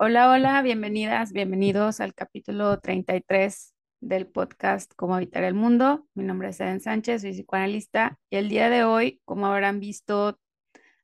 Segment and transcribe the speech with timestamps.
[0.00, 6.06] Hola, hola, bienvenidas, bienvenidos al capítulo 33 del podcast Cómo habitar el mundo.
[6.14, 10.38] Mi nombre es Eden Sánchez, soy psicoanalista y el día de hoy, como habrán visto,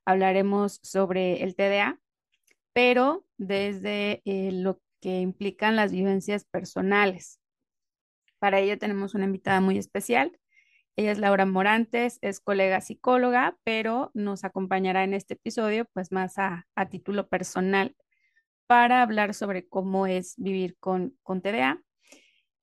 [0.05, 1.99] hablaremos sobre el TDA,
[2.73, 7.41] pero desde eh, lo que implican las vivencias personales.
[8.39, 10.39] Para ello tenemos una invitada muy especial.
[10.95, 16.39] Ella es Laura Morantes, es colega psicóloga, pero nos acompañará en este episodio, pues más
[16.39, 17.97] a, a título personal
[18.67, 21.83] para hablar sobre cómo es vivir con, con TDA.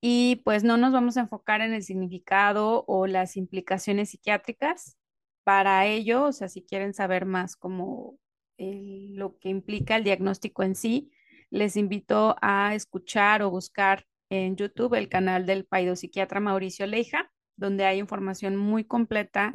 [0.02, 4.98] Y pues no nos vamos a enfocar en el significado o las implicaciones psiquiátricas.
[5.44, 8.18] Para ello, o sea, si quieren saber más como
[8.58, 11.12] lo que implica el diagnóstico en sí,
[11.50, 17.86] les invito a escuchar o buscar en YouTube el canal del psiquiatra Mauricio Leija, donde
[17.86, 19.52] hay información muy completa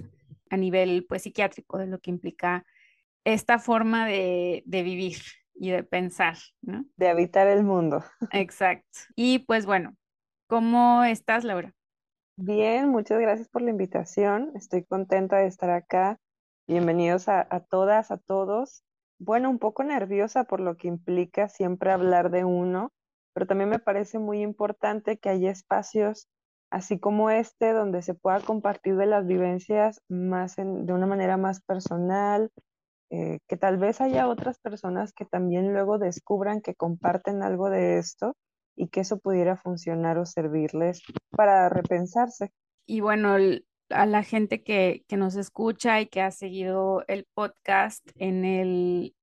[0.51, 2.67] a nivel pues psiquiátrico de lo que implica
[3.25, 5.19] esta forma de, de vivir
[5.59, 6.85] y de pensar, ¿no?
[6.97, 8.05] de habitar el mundo.
[8.33, 8.99] Exacto.
[9.15, 9.95] Y pues bueno,
[10.49, 11.73] ¿cómo estás, Laura?
[12.37, 14.53] Bien, muchas gracias por la invitación.
[14.55, 16.19] Estoy contenta de estar acá.
[16.69, 18.85] Bienvenidos a, a todas, a todos.
[19.19, 22.93] Bueno, un poco nerviosa por lo que implica siempre hablar de uno,
[23.33, 26.29] pero también me parece muy importante que haya espacios
[26.71, 31.37] así como este donde se pueda compartir de las vivencias más en- de una manera
[31.37, 32.51] más personal,
[33.11, 37.99] eh, que tal vez haya otras personas que también luego descubran que comparten algo de
[37.99, 38.37] esto
[38.75, 42.53] y que eso pudiera funcionar o servirles para repensarse.
[42.85, 43.37] Y bueno,
[43.91, 49.15] a la gente que, que nos escucha y que ha seguido el podcast, en el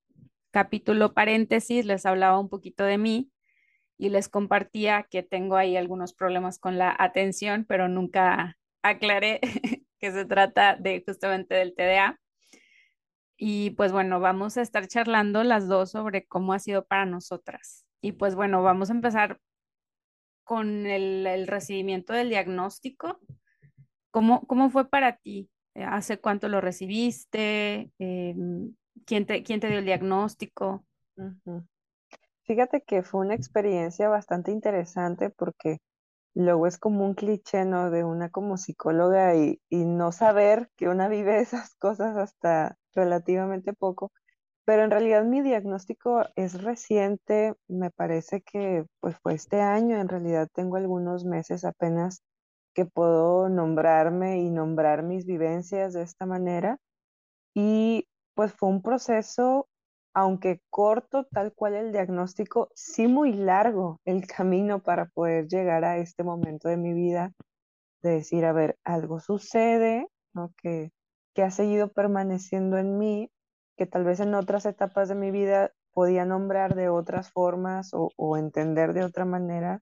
[0.52, 3.32] capítulo paréntesis les hablaba un poquito de mí
[3.98, 9.40] y les compartía que tengo ahí algunos problemas con la atención, pero nunca aclaré
[10.00, 12.20] que se trata de justamente del TDA.
[13.38, 17.86] Y pues bueno, vamos a estar charlando las dos sobre cómo ha sido para nosotras.
[18.02, 19.40] Y pues bueno, vamos a empezar
[20.44, 23.20] con el, el recibimiento del diagnóstico.
[24.12, 25.50] ¿Cómo, cómo fue para ti?
[25.76, 27.92] ¿Hace cuánto lo recibiste?
[27.98, 30.86] Em, ¿quién te, quién te dio el diagnóstico?
[32.44, 35.80] Fíjate que fue una experiencia bastante interesante porque
[36.36, 37.92] luego es como un cliché, ¿no?
[37.92, 43.74] De una como psicóloga y, y no saber que una vive esas cosas hasta relativamente
[43.74, 44.12] poco.
[44.66, 50.10] Pero en realidad mi diagnóstico es reciente, me parece que pues fue este año, en
[50.10, 52.24] realidad tengo algunos meses apenas
[52.74, 56.80] que puedo nombrarme y nombrar mis vivencias de esta manera.
[57.56, 59.68] Y pues fue un proceso,
[60.14, 65.98] aunque corto, tal cual el diagnóstico, sí muy largo el camino para poder llegar a
[65.98, 67.34] este momento de mi vida,
[68.04, 70.54] de decir, a ver, algo sucede, ¿no?
[70.62, 70.92] Que,
[71.34, 73.32] que ha seguido permaneciendo en mí,
[73.78, 78.10] que tal vez en otras etapas de mi vida podía nombrar de otras formas o,
[78.18, 79.82] o entender de otra manera.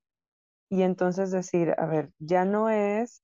[0.70, 3.24] Y entonces decir, a ver, ya no es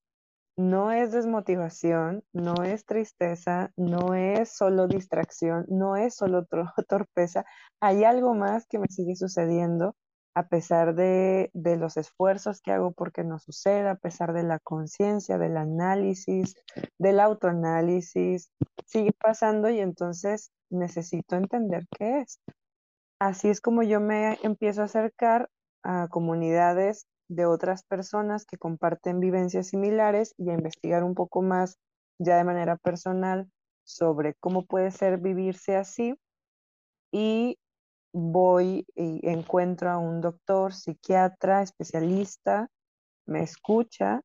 [0.58, 6.46] no es desmotivación, no es tristeza, no es solo distracción, no es solo
[6.90, 7.46] torpeza.
[7.80, 9.96] Hay algo más que me sigue sucediendo
[10.36, 14.60] a pesar de, de los esfuerzos que hago porque no suceda, a pesar de la
[14.60, 16.56] conciencia, del análisis,
[17.00, 18.52] del autoanálisis.
[18.86, 22.40] Sigue pasando y entonces necesito entender qué es.
[23.20, 25.50] Así es como yo me empiezo a acercar
[25.84, 31.78] a comunidades de otras personas que comparten vivencias similares y a investigar un poco más
[32.20, 33.50] ya de manera personal
[33.84, 36.16] sobre cómo puede ser vivirse así.
[37.12, 37.58] Y
[38.14, 42.70] voy y encuentro a un doctor, psiquiatra, especialista,
[43.26, 44.22] me escucha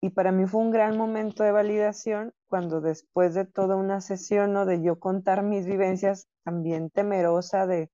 [0.00, 4.56] y para mí fue un gran momento de validación cuando después de toda una sesión
[4.56, 7.90] o de yo contar mis vivencias, también temerosa de,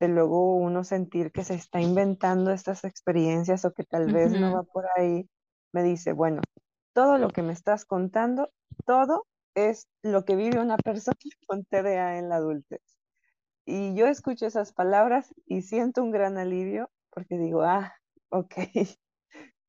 [0.00, 4.52] de luego uno sentir que se está inventando estas experiencias o que tal vez no
[4.52, 5.28] va por ahí,
[5.72, 6.42] me dice, bueno,
[6.92, 8.50] todo lo que me estás contando,
[8.86, 11.16] todo es lo que vive una persona
[11.46, 12.82] con TDA en la adultez.
[13.64, 17.94] Y yo escucho esas palabras y siento un gran alivio porque digo, ah,
[18.28, 18.54] ok,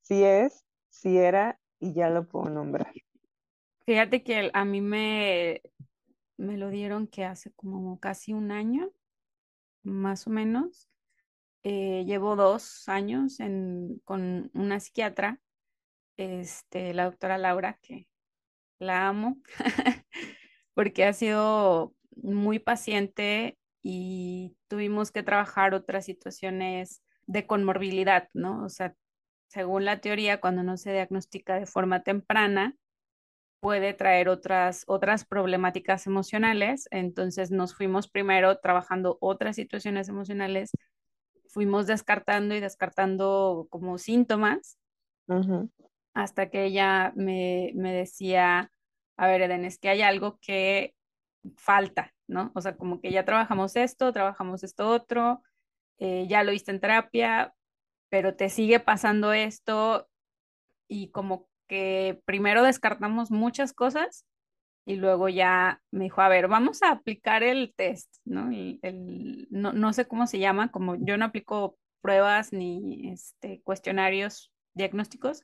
[0.01, 2.93] sí es, sí era y ya lo puedo nombrar.
[3.85, 5.61] Fíjate que a mí me,
[6.37, 8.91] me lo dieron que hace como casi un año,
[9.87, 10.89] más o menos.
[11.63, 13.37] Eh, llevo dos años
[14.05, 15.39] con una psiquiatra,
[16.17, 18.07] este, la doctora Laura, que
[18.79, 19.37] la amo,
[20.73, 28.63] porque ha sido muy paciente y tuvimos que trabajar otras situaciones de conmorbilidad, ¿no?
[28.63, 28.95] O sea,
[29.47, 32.75] según la teoría, cuando no se diagnostica de forma temprana,
[33.59, 36.87] puede traer otras, otras problemáticas emocionales.
[36.91, 40.71] Entonces nos fuimos primero trabajando otras situaciones emocionales
[41.49, 44.77] fuimos descartando y descartando como síntomas
[46.13, 48.71] hasta que ella me, me decía,
[49.17, 50.95] a ver, Eden, es que hay algo que
[51.57, 52.51] falta, ¿no?
[52.55, 55.41] O sea, como que ya trabajamos esto, trabajamos esto otro,
[55.99, 57.53] eh, ya lo viste en terapia,
[58.09, 60.07] pero te sigue pasando esto
[60.87, 64.25] y como que primero descartamos muchas cosas
[64.85, 68.49] y luego ya me dijo, a ver, vamos a aplicar el test, ¿no?
[68.81, 74.51] El, no, no, sé cómo se llama, como yo no aplico pruebas ni este, cuestionarios
[74.73, 75.43] diagnósticos,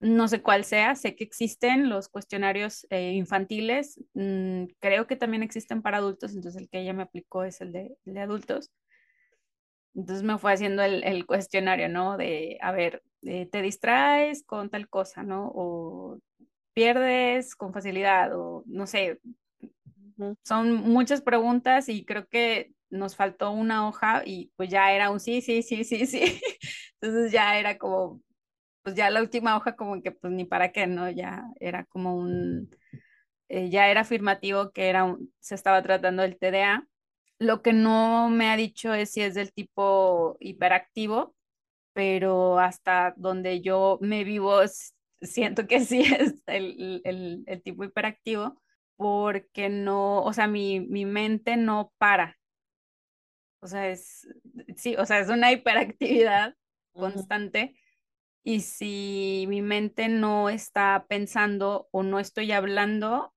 [0.00, 5.42] no sé cuál sea, sé que existen los cuestionarios eh, infantiles, mm, creo que también
[5.42, 8.70] existen para adultos, entonces el que ella me aplicó es el de, de adultos.
[9.94, 12.16] Entonces me fue haciendo el, el cuestionario, ¿no?
[12.16, 15.50] De, a ver, eh, te distraes con tal cosa, ¿no?
[15.54, 16.18] O
[16.74, 19.20] pierdes con facilidad, o no sé.
[20.44, 25.18] Son muchas preguntas y creo que nos faltó una hoja y pues ya era un
[25.20, 26.40] sí, sí, sí, sí, sí.
[27.00, 28.20] Entonces ya era como,
[28.82, 31.10] pues ya la última hoja como que pues ni para qué, ¿no?
[31.10, 32.70] Ya era como un,
[33.48, 36.88] eh, ya era afirmativo que era un, se estaba tratando del TDA.
[37.44, 41.34] Lo que no me ha dicho es si es del tipo hiperactivo,
[41.94, 44.60] pero hasta donde yo me vivo
[45.22, 48.62] siento que sí es el, el, el tipo hiperactivo,
[48.96, 52.38] porque no, o sea, mi, mi mente no para.
[53.60, 54.26] O sea, es,
[54.76, 56.54] sí, o sea, es una hiperactividad
[56.92, 57.76] constante
[58.44, 63.33] y si mi mente no está pensando o no estoy hablando,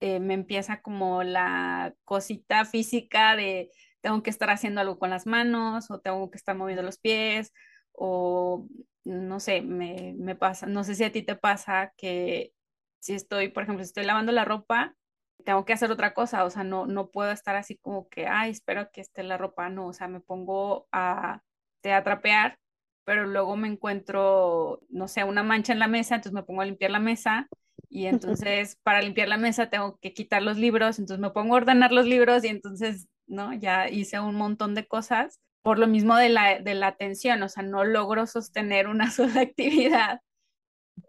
[0.00, 3.70] eh, me empieza como la cosita física de
[4.00, 7.52] tengo que estar haciendo algo con las manos o tengo que estar moviendo los pies
[7.92, 8.66] o
[9.04, 12.52] no sé, me, me pasa, no sé si a ti te pasa que
[13.00, 14.94] si estoy, por ejemplo, si estoy lavando la ropa,
[15.44, 18.50] tengo que hacer otra cosa, o sea, no, no puedo estar así como que, ay,
[18.50, 21.42] espero que esté la ropa, no, o sea, me pongo a,
[21.84, 22.58] a trapear
[23.04, 26.64] pero luego me encuentro, no sé, una mancha en la mesa, entonces me pongo a
[26.66, 27.48] limpiar la mesa
[27.90, 28.06] y
[28.46, 31.92] entonces para limpiar la mesa tengo que quitar los libros, entonces me pongo a ordenar
[31.92, 33.52] los libros y entonces, ¿no?
[33.52, 37.48] Ya hice un montón de cosas por lo mismo de la, de la atención, o
[37.48, 40.20] sea, no logro sostener una sola actividad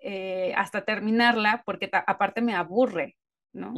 [0.01, 3.15] eh, hasta terminarla porque aparte me aburre,
[3.53, 3.73] ¿no?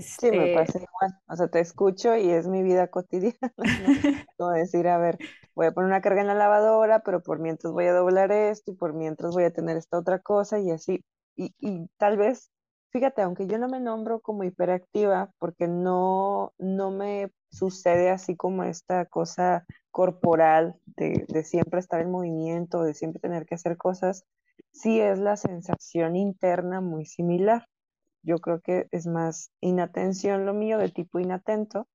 [0.00, 1.20] Sí, me pasa este igual.
[1.28, 3.52] O sea, te escucho y es mi vida cotidiana,
[4.36, 5.18] Como decir, a ver,
[5.54, 8.72] voy a poner una carga en la lavadora, pero por mientras voy a doblar esto
[8.72, 11.04] y por mientras voy a tener esta otra cosa y así.
[11.36, 12.50] Y, tal vez,
[12.90, 18.64] fíjate, aunque yo no me nombro como hiperactiva, porque no, no me sucede así como
[18.64, 24.24] esta cosa corporal de, de siempre estar en movimiento, de siempre tener que hacer cosas,
[24.72, 27.66] sí es la sensación interna muy similar.
[28.22, 31.86] Yo creo que es más inatención lo mío, de tipo inatento,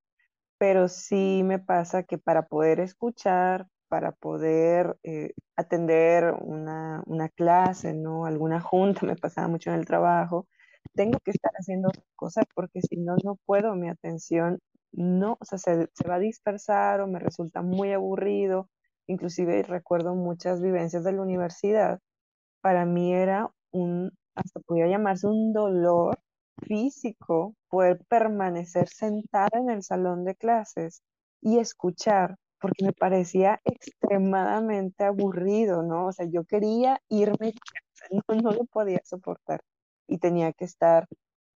[0.58, 7.92] pero sí me pasa que para poder escuchar, para poder eh, atender una, una, clase,
[7.92, 8.24] ¿no?
[8.24, 10.46] Alguna junta, me pasaba mucho en el trabajo,
[10.94, 14.60] tengo que estar haciendo cosas porque si no, no puedo, mi atención
[14.92, 18.70] no, o sea, se, se va a dispersar o me resulta muy aburrido.
[19.08, 22.00] Inclusive recuerdo muchas vivencias de la universidad.
[22.62, 26.18] Para mí era un hasta podría llamarse un dolor
[26.66, 31.02] físico poder permanecer sentada en el salón de clases
[31.42, 36.06] y escuchar, porque me parecía extremadamente aburrido, ¿no?
[36.08, 37.52] O sea, yo quería irme,
[38.28, 39.62] no, no lo podía soportar
[40.08, 41.06] y tenía que estar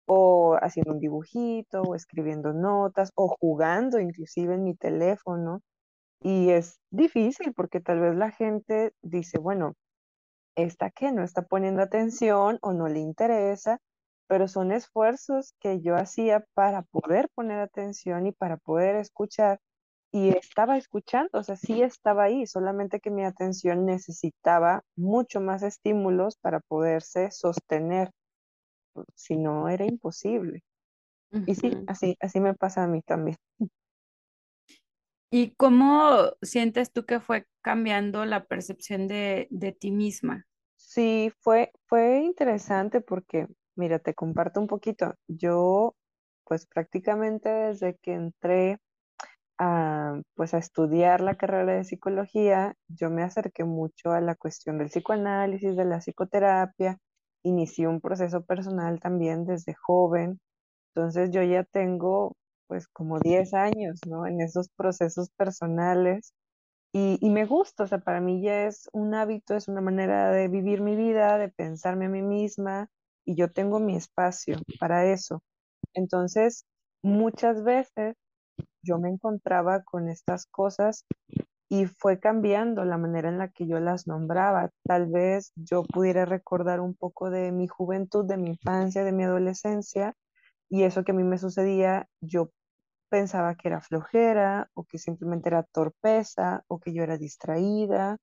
[0.06, 5.62] o haciendo un dibujito, o escribiendo notas, o jugando inclusive en mi teléfono.
[6.20, 9.74] Y es difícil porque tal vez la gente dice, bueno,
[10.56, 13.78] esta que no está poniendo atención o no le interesa,
[14.28, 19.60] pero son esfuerzos que yo hacía para poder poner atención y para poder escuchar.
[20.16, 25.62] Y estaba escuchando, o sea, sí estaba ahí, solamente que mi atención necesitaba mucho más
[25.62, 28.10] estímulos para poderse sostener,
[29.14, 30.62] si no era imposible.
[31.44, 33.36] Y sí, así, así me pasa a mí también.
[35.30, 40.46] ¿Y cómo sientes tú que fue cambiando la percepción de, ti misma?
[40.76, 45.14] Sí, fue, fue interesante porque, mira, te comparto un poquito.
[45.28, 45.94] Yo,
[46.44, 48.78] pues prácticamente desde que entré
[49.58, 54.78] a, pues, a estudiar la carrera de psicología, yo me acerqué mucho a la cuestión
[54.78, 56.98] del psicoanálisis, de la psicoterapia.
[57.44, 60.40] Inicié un proceso personal también desde joven.
[60.94, 62.36] Entonces yo ya tengo
[62.68, 64.26] pues como 10 años, ¿no?
[64.26, 66.32] En esos procesos personales.
[66.92, 70.30] Y, y, me gusta, o sea, para mí ya es un hábito, es una manera
[70.32, 72.88] de vivir mi vida, de pensarme a mí misma,
[73.26, 75.42] y yo tengo mi espacio para eso.
[75.94, 76.64] Entonces,
[77.02, 78.16] muchas veces
[78.86, 81.04] yo me encontraba con estas cosas
[81.68, 84.70] y fue cambiando la manera en la que yo las nombraba.
[84.84, 89.24] Tal vez yo pudiera recordar un poco de mi juventud, de mi infancia, de mi
[89.24, 90.14] adolescencia,
[90.68, 92.50] y eso que a mí me sucedía, yo
[93.08, 98.18] pensaba que era flojera o que simplemente era torpeza o que yo era distraída,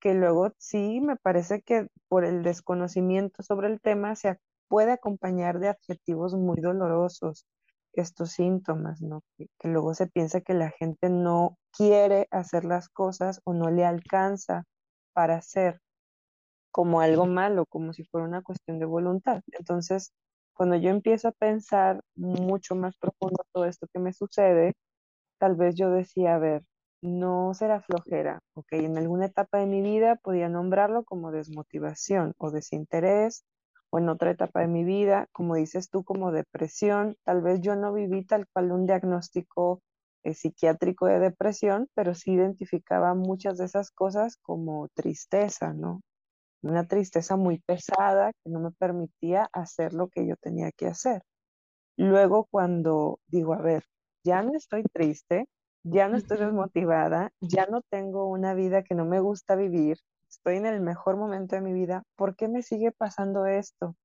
[0.00, 4.38] que luego sí me parece que por el desconocimiento sobre el tema se
[4.68, 7.46] puede acompañar de adjetivos muy dolorosos
[8.02, 9.22] estos síntomas, ¿no?
[9.36, 13.70] Que, que, luego se piensa que la gente no quiere hacer las cosas o no
[13.70, 14.64] le alcanza
[15.12, 15.80] para hacer
[16.70, 19.42] como algo malo, como si fuera una cuestión de voluntad.
[19.52, 20.12] Entonces,
[20.54, 24.74] cuando yo empiezo a pensar mucho más profundo todo esto que me sucede,
[25.38, 26.64] tal vez yo decía, a ver,
[27.02, 32.50] no será flojera, ok, en alguna etapa de mi vida podía nombrarlo como desmotivación o
[32.50, 33.44] desinterés,
[33.90, 37.76] o en otra etapa de mi vida, como dices tú, como depresión, tal vez yo
[37.76, 39.80] no viví tal cual un diagnóstico
[40.24, 46.02] eh, psiquiátrico de depresión, pero sí identificaba muchas de esas cosas como tristeza, ¿no?
[46.62, 51.22] Una tristeza muy pesada que no me permitía hacer lo que yo tenía que hacer.
[51.96, 53.84] Luego cuando digo, a ver,
[54.24, 55.46] ya no estoy triste,
[55.84, 60.56] ya no estoy desmotivada, ya no tengo una vida que no me gusta vivir, estoy
[60.56, 63.96] en el mejor momento de mi vida, ¿por qué me sigue pasando esto?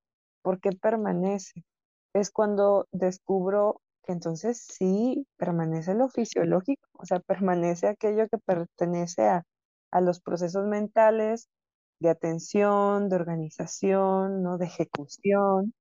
[0.42, 1.66] ¿Por qué permanece?
[2.14, 9.24] Es cuando descubro que entonces sí permanece lo fisiológico, o sea, permanece aquello que pertenece
[9.28, 9.44] a,
[9.92, 11.50] a los procesos mentales
[12.00, 14.58] de atención, de organización, ¿no?
[14.58, 15.74] de ejecución,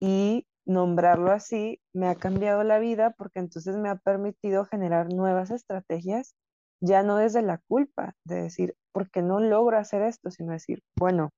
[0.00, 5.50] y nombrarlo así me ha cambiado la vida porque entonces me ha permitido generar nuevas
[5.50, 6.34] estrategias,
[6.80, 10.28] ya no desde la culpa, de decir, ¿por qué no logro hacer esto?
[10.32, 11.30] Sino decir, bueno,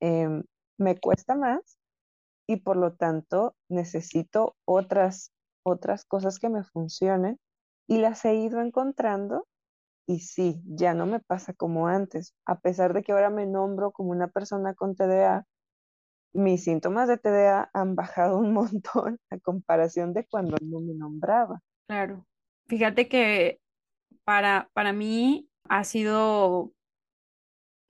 [0.00, 0.42] em,
[0.76, 1.78] me cuesta más
[2.48, 5.30] y por lo tanto necesito otras,
[5.64, 7.38] otras cosas que me funcionen
[7.86, 9.46] y las he ido encontrando
[10.04, 12.34] y sí, ya no me pasa como antes.
[12.44, 15.46] A pesar de que ahora me nombro como una persona con TDA,
[16.32, 21.60] mis síntomas de TDA han bajado un montón a comparación de cuando no me nombraba.
[21.86, 22.26] Claro.
[22.66, 23.60] Fíjate que
[24.24, 26.72] para, para mí ha sido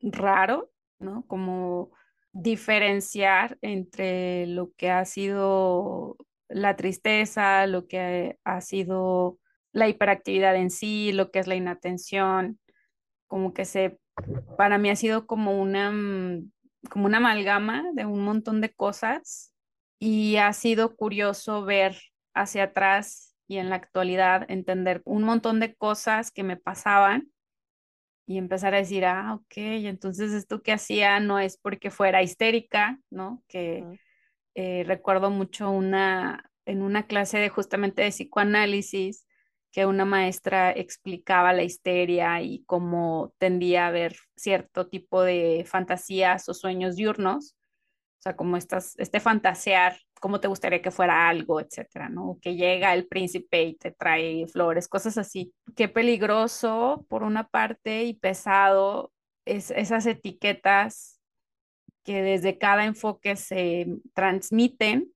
[0.00, 1.24] raro, ¿no?
[1.26, 1.90] Como
[2.32, 6.16] diferenciar entre lo que ha sido
[6.48, 9.38] la tristeza, lo que ha sido
[9.72, 12.58] la hiperactividad en sí, lo que es la inatención,
[13.26, 13.98] como que se,
[14.56, 16.50] para mí ha sido como una, mm,
[16.90, 19.52] como una amalgama de un montón de cosas
[19.98, 21.96] y ha sido curioso ver
[22.34, 27.28] hacia atrás y en la actualidad entender un montón de cosas que me pasaban
[28.26, 32.98] y empezar a decir, ah, ok, entonces esto que hacía no es porque fuera histérica,
[33.10, 33.42] ¿no?
[33.48, 33.84] Que
[34.54, 39.26] eh, recuerdo mucho una, en una clase de justamente de psicoanálisis,
[39.72, 46.48] que una maestra explicaba la histeria y cómo tendía a haber cierto tipo de fantasías
[46.48, 47.56] o sueños diurnos,
[48.24, 52.38] sea, como estas, este fantasear, cómo te gustaría que fuera algo, etcétera, ¿no?
[52.40, 55.52] Que llega el príncipe y te trae flores, cosas así.
[55.76, 59.12] Qué peligroso por una parte y pesado
[59.44, 61.20] es esas etiquetas
[62.02, 65.12] que desde cada enfoque se transmiten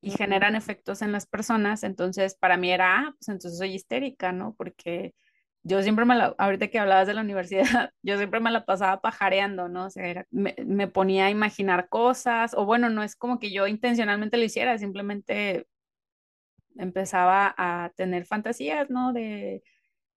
[0.00, 4.32] y generan efectos en las personas, entonces para mí era, ah, pues entonces soy histérica,
[4.32, 4.54] ¿no?
[4.56, 5.14] Porque
[5.62, 7.62] yo siempre me la, ahorita que hablabas de la universidad,
[8.02, 9.86] yo siempre me la pasaba pajareando, ¿no?
[9.86, 13.66] O sea, me, me, ponía a imaginar cosas, o bueno, no es como que yo
[13.66, 15.66] intencionalmente lo hiciera, simplemente
[16.76, 19.12] empezaba a tener fantasías, ¿no?
[19.12, 19.62] De,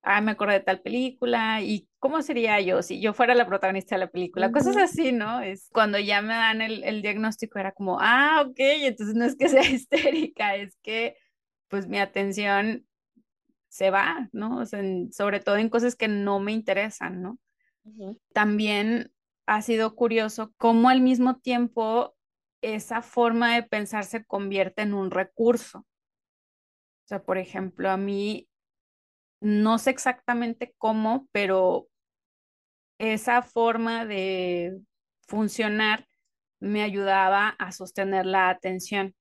[0.04, 3.96] ah, me acuerdo de tal película y cómo sería yo si yo fuera la protagonista
[3.96, 5.42] de la película, cosas así, ¿no?
[5.42, 9.36] Es cuando ya me dan el, el, diagnóstico era como, ah, ok, entonces no es
[9.36, 11.18] que sea histérica, es que
[11.70, 12.86] pues mi atención
[13.74, 14.60] se va, ¿no?
[14.60, 17.40] O sea, sobre todo en cosas que no me interesan, ¿no?
[18.32, 19.12] También
[19.48, 22.16] ha sido curioso cómo al mismo tiempo
[22.62, 25.80] esa forma de pensar se convierte en un recurso.
[25.80, 28.48] O sea, por ejemplo, a mí
[29.42, 31.88] no sé exactamente cómo, pero
[33.00, 34.80] esa forma de
[35.28, 36.08] funcionar
[36.60, 39.16] me ayudaba a sostener la atención.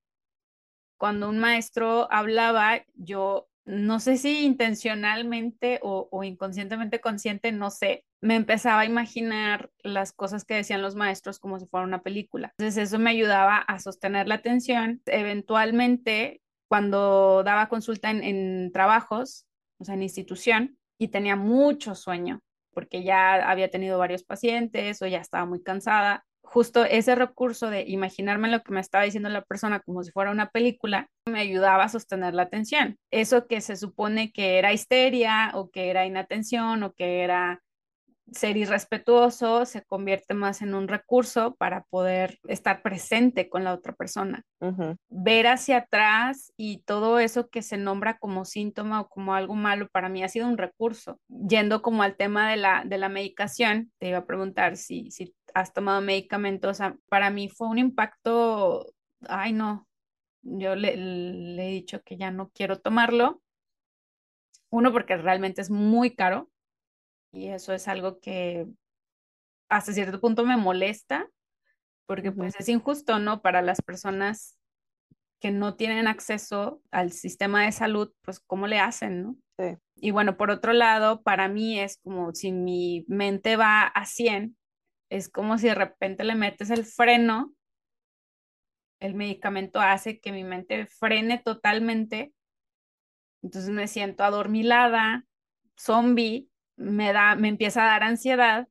[0.99, 8.35] Cuando un maestro hablaba, yo no sé si intencionalmente o, inconscientemente consciente, no sé, me
[8.35, 12.55] empezaba a imaginar las cosas que decían los maestros como si fuera una película.
[12.59, 15.01] Entonces eso me ayudaba a sostener la atención.
[15.07, 19.47] Eventualmente, cuando daba consulta en trabajos,
[19.79, 22.41] o sea, en institución, y tenía mucho sueño,
[22.73, 26.25] porque ya había tenido varios pacientes o ya estaba muy cansada.
[26.53, 30.31] Justo ese recurso de imaginarme lo que me estaba diciendo la persona como si fuera
[30.31, 32.99] una película, me ayudaba a sostener la atención.
[33.11, 37.63] Eso que se supone que era histeria o que era inatención o que era
[38.33, 43.95] ser irrespetuoso se convierte más en un recurso para poder estar presente con la otra
[43.95, 44.43] persona.
[45.09, 49.89] Ver hacia atrás y todo eso que se nombra como síntoma o como algo malo
[49.89, 51.19] para mí ha sido un recurso.
[51.29, 55.35] Yendo como al tema de la, de la medicación, te iba a preguntar si, si
[55.55, 56.79] has tomado medicamentos.
[57.09, 58.93] para mí fue un impacto,
[59.29, 59.89] ay no,
[60.43, 63.43] yo le, le he dicho que ya no quiero tomarlo.
[64.71, 66.51] Uno, porque realmente es muy caro
[67.33, 68.67] y eso es algo que
[69.69, 71.29] hasta cierto punto me molesta,
[72.07, 73.41] porque pues es injusto, ¿no?
[73.41, 74.59] Para las personas
[75.41, 79.37] que no tienen acceso al sistema de salud, pues cómo le hacen, ¿no?
[79.59, 79.77] Sí.
[79.97, 84.57] Y bueno, por otro lado, para mí es como si mi mente va a 100,
[85.13, 87.55] es como si de repente le metes el freno,
[88.99, 92.33] el medicamento hace que mi mente frene totalmente,
[93.43, 95.27] entonces me siento adormilada,
[95.79, 98.69] zombie, me da, me empieza a dar ansiedad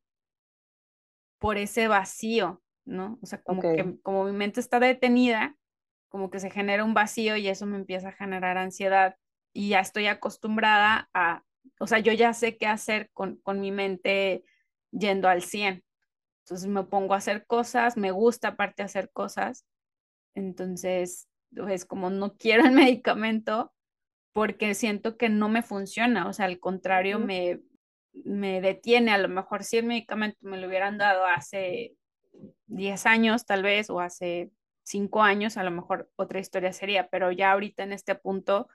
[1.37, 3.19] por ese vacío, ¿no?
[3.21, 5.55] O sea, como que como mi mente está detenida,
[6.09, 9.15] como que se genera un vacío y eso me empieza a generar ansiedad
[9.53, 11.43] y ya estoy acostumbrada a,
[11.79, 14.43] o sea, yo ya sé qué hacer con, con mi mente
[14.91, 15.83] yendo al 100.
[16.45, 19.65] Entonces me pongo a hacer cosas, me gusta aparte hacer cosas.
[20.35, 21.27] Entonces,
[21.69, 23.73] es como no quiero el medicamento
[24.33, 27.59] porque siento que no me funciona, o sea, al contrario, me,
[28.13, 29.11] me detiene.
[29.11, 31.95] A lo mejor si el medicamento me lo hubieran dado hace
[32.67, 34.51] 10 años tal vez o hace
[34.83, 38.69] 5 años, a lo mejor otra historia sería, pero ya ahorita en este punto,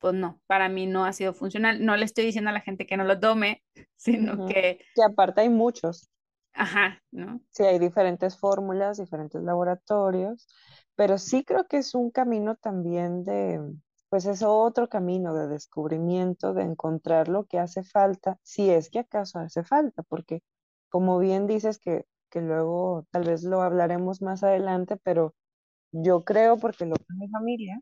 [0.00, 1.84] pues no, para mí no ha sido funcional.
[1.84, 3.62] No le estoy diciendo a la gente que no lo tome,
[3.96, 4.80] sino que...
[4.94, 6.10] Que aparte hay muchos.
[6.54, 7.40] Ajá, ¿no?
[7.52, 10.48] Sí, hay diferentes fórmulas, diferentes laboratorios,
[10.96, 13.60] pero sí creo que es un camino también de,
[14.08, 19.00] pues es otro camino de descubrimiento, de encontrar lo que hace falta, si es que
[19.00, 20.42] acaso hace falta, porque
[20.88, 25.34] como bien dices que, que luego tal vez lo hablaremos más adelante, pero
[25.92, 27.80] yo creo, porque lo veo mi familia,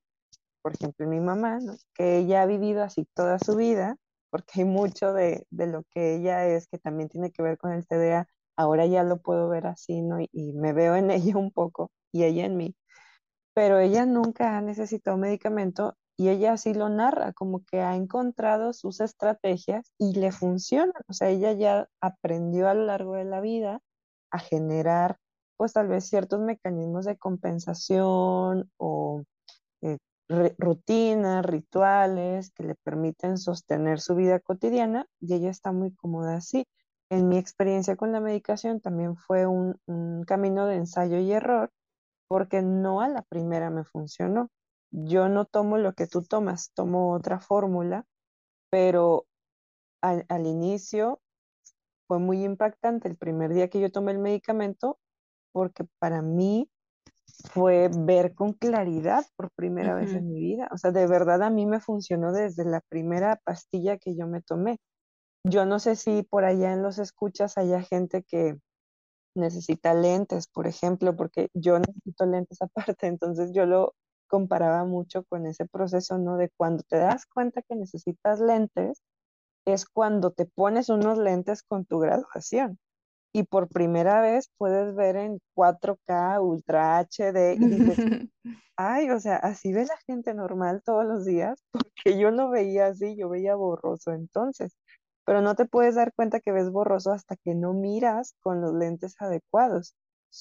[0.63, 1.59] por ejemplo mi mamá,
[1.95, 3.97] que ella ha vivido así toda su vida,
[4.31, 7.73] porque hay mucho de, de, lo que ella es que también tiene que ver con
[7.73, 10.21] el TDA, ahora ya lo puedo ver así, ¿no?
[10.21, 12.77] Y, me veo en ella un poco y ella en mí
[13.57, 18.75] pero ella nunca ha necesitado medicamento y ella así lo narra, como que ha encontrado
[18.75, 20.93] sus estrategias y le funcionan.
[21.09, 23.81] O sea, ella ya aprendió a lo largo de la vida
[24.31, 25.17] a generar,
[25.57, 29.23] pues tal vez ciertos mecanismos de compensación o
[29.81, 29.97] eh,
[30.59, 36.67] rutinas, rituales que le permiten sostener su vida cotidiana y ella está muy cómoda así.
[37.11, 41.71] En mi experiencia con la medicación también fue un camino de ensayo y error
[42.29, 44.51] porque no a la primera me funcionó
[44.91, 48.07] yo no tomo lo que tú tomas, tomo otra fórmula,
[48.71, 49.27] pero
[50.01, 51.21] al, inicio
[52.07, 54.99] fue muy impactante el primer día que yo tomé el medicamento,
[55.53, 56.71] porque para mí
[57.51, 60.69] fue ver con claridad por primera vez en mi vida.
[60.73, 64.43] O sea, de verdad a mí me funcionó desde la primera pastilla que yo me
[64.43, 64.79] tomé.
[65.49, 68.59] Yo no sé si por allá en los escuchas haya gente que
[69.37, 72.61] necesita lentes, por ejemplo, porque yo necesito lentes
[72.97, 73.95] aparte, entonces yo lo
[74.27, 76.37] comparaba mucho con ese proceso, ¿no?
[76.37, 79.03] De cuando te das cuenta que necesitas lentes,
[79.65, 82.79] es cuando te pones unos lentes con tu graduación.
[83.33, 87.99] Y por primera vez puedes ver en 4K, Ultra HD, y dices,
[88.77, 92.87] ay, o sea, así ve la gente normal todos los días, porque yo no veía
[92.89, 94.75] así, yo veía borroso entonces.
[95.27, 98.73] Pero no te puedes dar cuenta que ves borroso hasta que no miras con los
[98.73, 99.95] lentes adecuados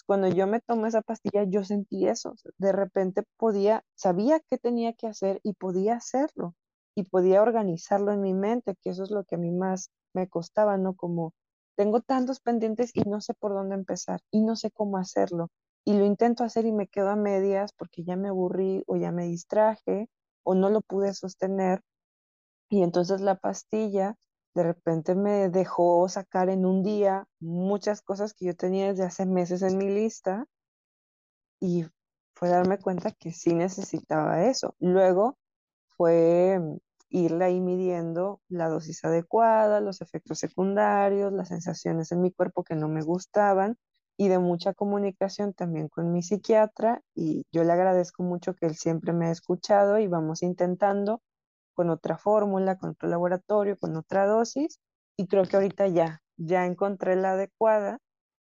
[0.03, 2.35] cuando yo me tomé esa pastilla, yo sentí eso.
[2.57, 6.55] De repente podía, sabía qué tenía que hacer y podía hacerlo.
[6.95, 10.29] Y podía organizarlo en mi mente, que eso es lo que a mí más me
[10.29, 10.95] costaba, ¿no?
[10.95, 11.33] Como
[11.75, 15.49] tengo tantos pendientes y no sé por dónde empezar y no sé cómo hacerlo.
[15.85, 19.11] Y lo intento hacer y me quedo a medias porque ya me aburrí o ya
[19.11, 20.09] me distraje
[20.43, 21.81] o no lo pude sostener.
[22.69, 24.15] Y entonces la pastilla
[24.55, 29.25] de repente me dejó sacar en un día muchas cosas que yo tenía desde hace
[29.25, 30.47] meses en mi lista
[31.59, 31.85] y
[32.33, 34.75] fue darme cuenta que sí necesitaba eso.
[34.79, 35.37] Luego
[35.97, 36.59] fue
[37.09, 42.75] irle ahí midiendo la dosis adecuada, los efectos secundarios, las sensaciones en mi cuerpo que
[42.75, 43.77] no me gustaban
[44.17, 48.75] y de mucha comunicación también con mi psiquiatra y yo le agradezco mucho que él
[48.75, 51.21] siempre me ha escuchado y vamos intentando
[51.75, 54.79] con otra fórmula, con otro laboratorio, con otra dosis,
[55.17, 57.99] y creo que ahorita ya, ya encontré la adecuada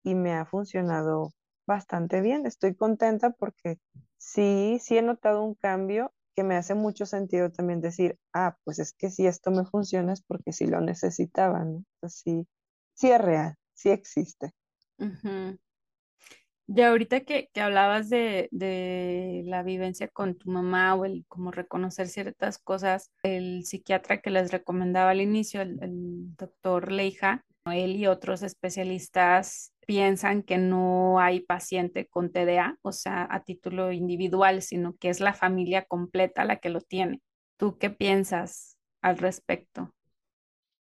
[0.04, 1.32] y me ha funcionado
[1.66, 2.46] bastante bien.
[2.46, 3.78] Estoy contenta porque
[4.16, 8.78] sí, sí he notado un cambio que me hace mucho sentido también decir, ah, pues
[8.78, 11.84] es que si esto me funciona es porque sí lo necesitaba, ¿no?
[12.08, 12.46] sí,
[12.94, 14.52] sí es real, sí existe.
[16.70, 18.48] Y ahorita que, hablabas de,
[19.46, 24.52] la vivencia con tu mamá o el como reconocer ciertas cosas, el psiquiatra que les
[24.52, 31.40] recomendaba al inicio, el, el doctor Leija, él y otros especialistas piensan que no hay
[31.40, 36.56] paciente con TDA, o sea, a título individual, sino que es la familia completa la
[36.56, 37.22] que lo tiene.
[37.56, 39.94] ¿Tú qué piensas al respecto?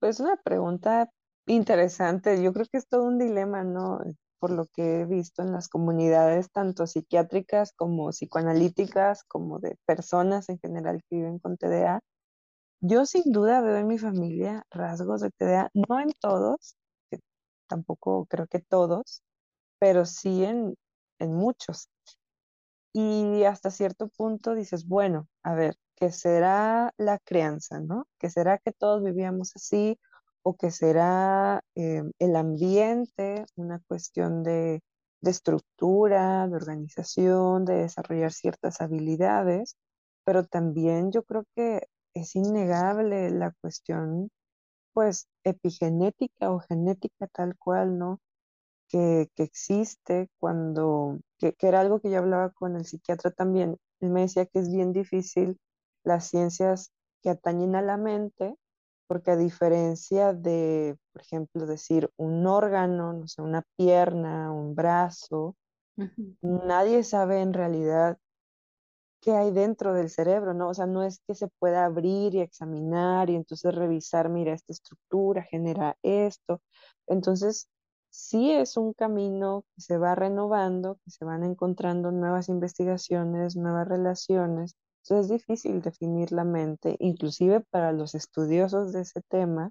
[0.00, 1.10] Pues una pregunta
[1.46, 2.42] interesante.
[2.42, 4.00] Yo creo que es todo un dilema, ¿no?
[4.46, 10.48] Por lo que he visto en las comunidades, tanto psiquiátricas como psicoanalíticas, como de personas
[10.48, 12.00] en general que viven con TDA.
[12.80, 16.76] Yo sin duda veo en mi familia rasgos de TDA, no en todos,
[17.66, 19.24] tampoco creo que todos,
[19.80, 20.76] pero sí en,
[21.18, 21.88] en muchos.
[22.92, 28.06] Y hasta cierto punto dices, bueno, a ver, ¿qué será la crianza, no?
[28.18, 29.98] ¿Qué será que todos vivíamos así?
[30.48, 34.80] ¿O qué será eh, el ambiente, una cuestión de,
[35.20, 39.76] de estructura, de organización, de desarrollar ciertas habilidades?
[40.24, 44.30] Pero también yo creo que es innegable la cuestión,
[44.92, 48.20] pues, epigenética o genética tal cual, ¿no?
[48.88, 53.78] Que, existe cuando, que, era algo que yo hablaba con el psiquiatra también.
[54.00, 55.58] Él me decía que es bien difícil
[56.04, 58.54] las ciencias que atañen a la mente,
[59.06, 65.56] porque a diferencia de, por ejemplo, decir un órgano, no sé, una pierna, un brazo,
[66.42, 68.18] nadie sabe en realidad
[69.20, 70.68] qué hay dentro del cerebro, ¿no?
[70.68, 74.72] O sea, no es que se pueda abrir y examinar y entonces revisar, mira, esta
[74.72, 76.60] estructura genera esto.
[77.06, 77.68] Entonces,
[78.10, 83.88] sí es un camino que se va renovando, que se van encontrando nuevas investigaciones, nuevas
[83.88, 84.76] relaciones.
[85.08, 89.70] Entonces es difícil definir la mente, inclusive para los estudiosos de ese tema.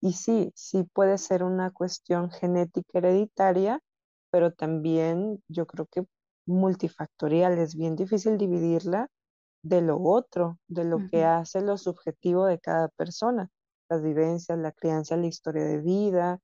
[0.00, 3.80] Y sí, sí puede ser una cuestión genética hereditaria,
[4.30, 6.04] pero también yo creo que
[6.46, 9.08] multifactorial, es bien difícil dividirla
[9.62, 13.50] de lo otro, de lo que hace lo subjetivo de cada persona,
[13.88, 16.38] las vivencias, la crianza, la historia de vida,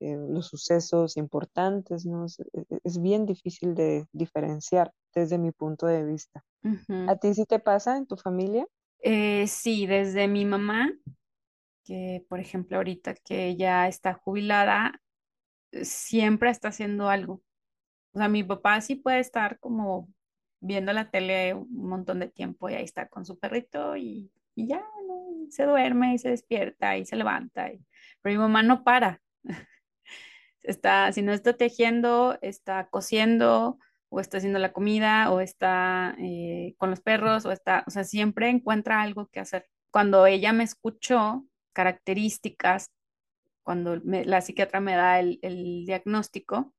[0.00, 2.26] eh, los sucesos importantes, ¿no?
[2.26, 6.44] E, e, es, bien difícil de diferenciar desde mi punto de vista.
[7.08, 8.66] ¿A ti sí te pasa en tu familia?
[9.00, 10.90] Eh, sí, desde mi mamá,
[11.84, 15.00] que por ejemplo ahorita que ya está jubilada,
[15.82, 17.42] siempre está haciendo algo.
[18.12, 20.08] O sea, mi papá sí puede estar como
[20.60, 24.84] viendo la tele un montón de tiempo y ahí está con su perrito y, ya,
[25.50, 27.70] se duerme y se despierta y se levanta.
[28.22, 29.20] Pero mi mamá no para.
[30.62, 33.78] Está, si no está tejiendo, está cosiendo
[34.10, 38.04] o está haciendo la comida o está eh, con los perros o está, o sea,
[38.04, 39.66] siempre encuentra algo que hacer.
[39.90, 42.90] Cuando ella me escuchó características,
[43.62, 46.74] cuando la psiquiatra me da el, el diagnóstico,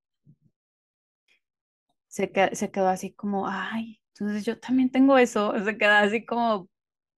[2.10, 6.68] se, quedó así como, ay, entonces yo también tengo eso, se quedó así como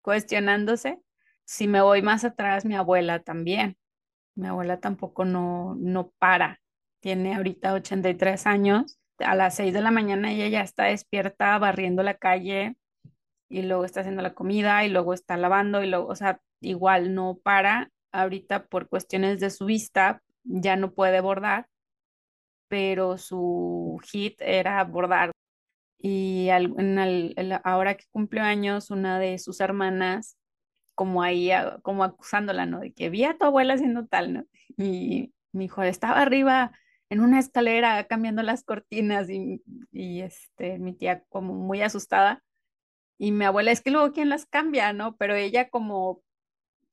[0.02, 1.02] cuestionándose.
[1.46, 3.78] Si me voy más atrás, mi abuela también.
[4.36, 6.62] Mi abuela tampoco no, no para.
[7.00, 9.00] Tiene ahorita 83 años.
[9.26, 12.76] A las 6 de la mañana ella ya está despierta barriendo la calle
[13.50, 17.14] y luego está haciendo la comida y luego está lavando y luego, o sea, igual
[17.16, 17.92] no para.
[18.14, 21.68] Ahorita por cuestiones de su vista ya no puede bordar
[22.72, 25.32] pero su hit era bordar.
[26.00, 26.48] Y
[27.66, 30.38] ahora que cumplió años, una de sus hermanas,
[30.96, 31.52] como ahí,
[31.84, 32.80] como acusándola, ¿no?
[32.80, 34.46] De que vi a tu abuela haciendo tal, ¿no?
[34.78, 36.72] Y mi hijo estaba arriba
[37.12, 42.42] en una escalera cambiando las cortinas y, y este, mi tía como muy asustada.
[43.20, 45.18] Y mi abuela es que luego quién las cambia, ¿no?
[45.18, 46.24] Pero ella como,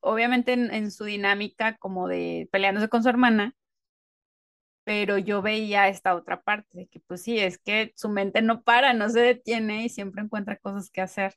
[0.01, 3.55] obviamente en su dinámica como de peleándose con su hermana,
[4.85, 8.63] pero yo veía esta otra parte de que pues sí, es que su mente no
[8.63, 11.35] para, no se detiene y siempre encuentra cosas que hacer.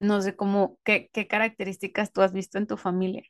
[0.00, 3.22] No sé cómo, qué, qué características tú has visto en tu familia.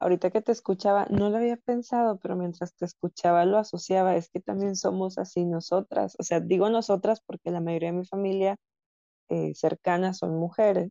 [0.00, 4.28] Ahorita que te escuchaba, no lo había pensado, pero mientras te escuchaba lo asociaba, es
[4.30, 8.56] que también somos así nosotras, o sea, digo nosotras porque la mayoría de mi familia
[9.30, 10.90] eh, cercana son mujeres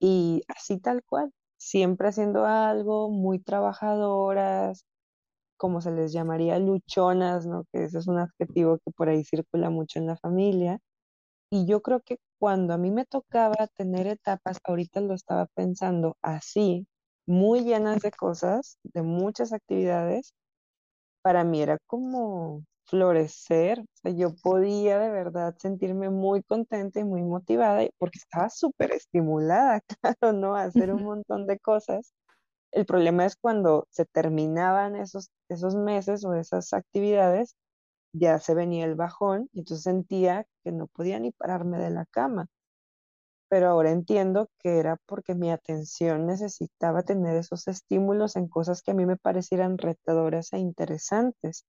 [0.00, 4.84] y así tal cual, siempre haciendo algo, muy trabajadoras,
[5.58, 7.64] como se les llamaría, luchonas, ¿no?
[7.72, 10.80] Que ese es un adjetivo que por ahí circula mucho en la familia.
[11.50, 16.16] Y yo creo que cuando a mí me tocaba tener etapas, ahorita lo estaba pensando
[16.22, 16.86] así,
[17.26, 20.34] muy llenas de cosas, de muchas actividades,
[21.22, 23.80] para mí era como, florecer.
[23.80, 28.92] O sea, yo podía de verdad sentirme muy contenta y muy motivada porque estaba súper
[28.92, 29.80] estimulada,
[30.20, 30.56] claro, ¿no?
[30.56, 32.12] A hacer un montón de cosas.
[32.72, 37.56] El problema es cuando se terminaban esos, esos meses o esas actividades,
[38.14, 42.06] ya se venía el bajón y entonces sentía que no podía ni pararme de la
[42.06, 42.48] cama.
[43.52, 48.92] Pero ahora entiendo que era porque mi atención necesitaba tener esos estímulos en cosas que
[48.92, 51.66] a mí me parecieran retadoras e interesantes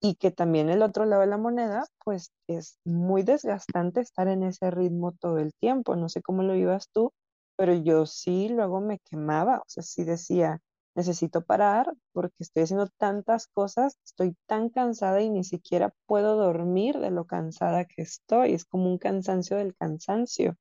[0.00, 4.42] y que también el otro lado de la moneda, pues es muy desgastante estar en
[4.44, 5.96] ese ritmo todo el tiempo.
[5.96, 7.12] No sé cómo lo ibas tú,
[7.56, 10.60] pero yo sí luego me quemaba, o sea, sí decía,
[10.96, 16.98] necesito parar porque estoy haciendo tantas cosas, estoy tan cansada y ni siquiera puedo dormir
[16.98, 18.54] de lo cansada que estoy.
[18.54, 20.56] Es como un cansancio del cansancio.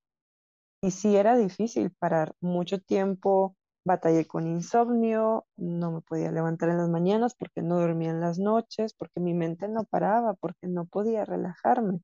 [0.81, 6.77] Y sí era difícil parar mucho tiempo Batallé con insomnio, no me podía levantar en
[6.77, 10.85] las mañanas porque no dormía en las noches, porque mi mente no paraba, porque no
[10.85, 12.01] podía relajarme.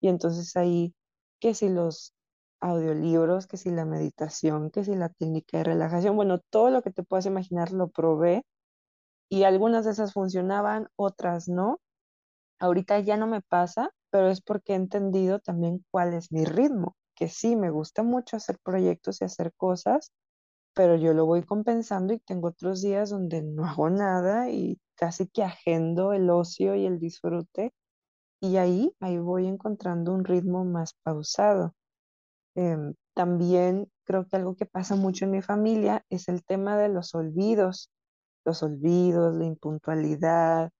[0.00, 0.94] Y entonces ahí,
[1.40, 2.14] que si los
[2.60, 6.92] audiolibros, que si la meditación, que si la técnica de relajación, bueno, todo lo que
[6.92, 8.44] te puedas imaginar lo probé
[9.30, 11.80] y algunas de esas funcionaban, otras no.
[12.60, 16.96] Ahorita ya no me pasa, pero es porque he entendido también cuál es mi ritmo,
[17.14, 20.12] que sí, me gusta mucho hacer proyectos y hacer cosas,
[20.74, 25.28] pero yo lo voy compensando y tengo otros días donde no hago nada y casi
[25.28, 27.72] que agendo el ocio y el disfrute
[28.40, 31.74] y ahí, ahí voy encontrando un ritmo más pausado.
[32.54, 36.88] Em, también creo que algo que pasa mucho en mi familia es el tema de
[36.88, 37.90] los olvidos,
[38.44, 40.70] los olvidos, la impuntualidad,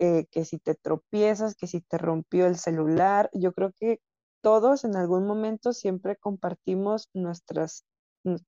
[0.00, 4.00] eh, que si te tropiezas, que si te rompió el celular, yo creo que
[4.42, 7.84] todos en algún momento siempre compartimos nuestras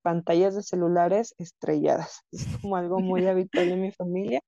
[0.03, 2.23] pantallas de celulares estrelladas.
[2.33, 4.41] Es como algo muy habitual en mi familia,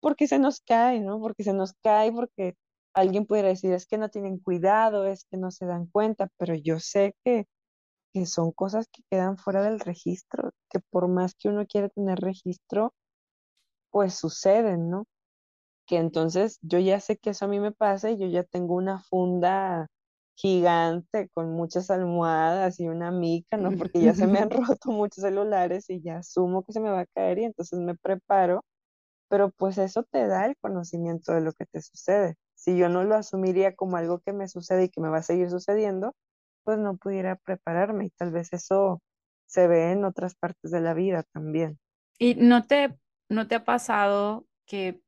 [0.00, 1.20] porque se nos cae, ¿no?
[1.20, 2.54] Porque se nos cae, porque
[2.94, 6.54] alguien pudiera decir, es que no tienen cuidado, es que no se dan cuenta, pero
[6.54, 7.46] yo sé que,
[8.12, 12.18] que son cosas que quedan fuera del registro, que por más que uno quiera tener
[12.20, 12.94] registro,
[13.90, 15.06] pues suceden, ¿no?
[15.86, 18.74] Que entonces yo ya sé que eso a mí me pasa y yo ya tengo
[18.74, 19.88] una funda
[20.34, 23.70] gigante con muchas almohadas y una mica, ¿no?
[23.90, 27.00] Porque ya se me han roto muchos celulares y ya asumo que se me va
[27.00, 28.64] a caer y entonces me preparo,
[29.28, 32.36] pero pues eso te da el conocimiento de lo que te sucede.
[32.54, 35.22] Si yo no lo asumiría como algo que me sucede y que me va a
[35.22, 36.14] seguir sucediendo,
[36.64, 39.02] pues no pudiera prepararme y tal vez eso
[39.46, 41.78] se ve en otras partes de la vida también.
[42.18, 42.96] ¿Y no te,
[43.28, 45.00] no te ha pasado que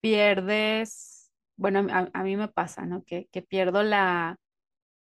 [0.00, 3.04] pierdes, bueno, a, mí me pasa, ¿no?
[3.04, 4.36] Que, que pierdo la,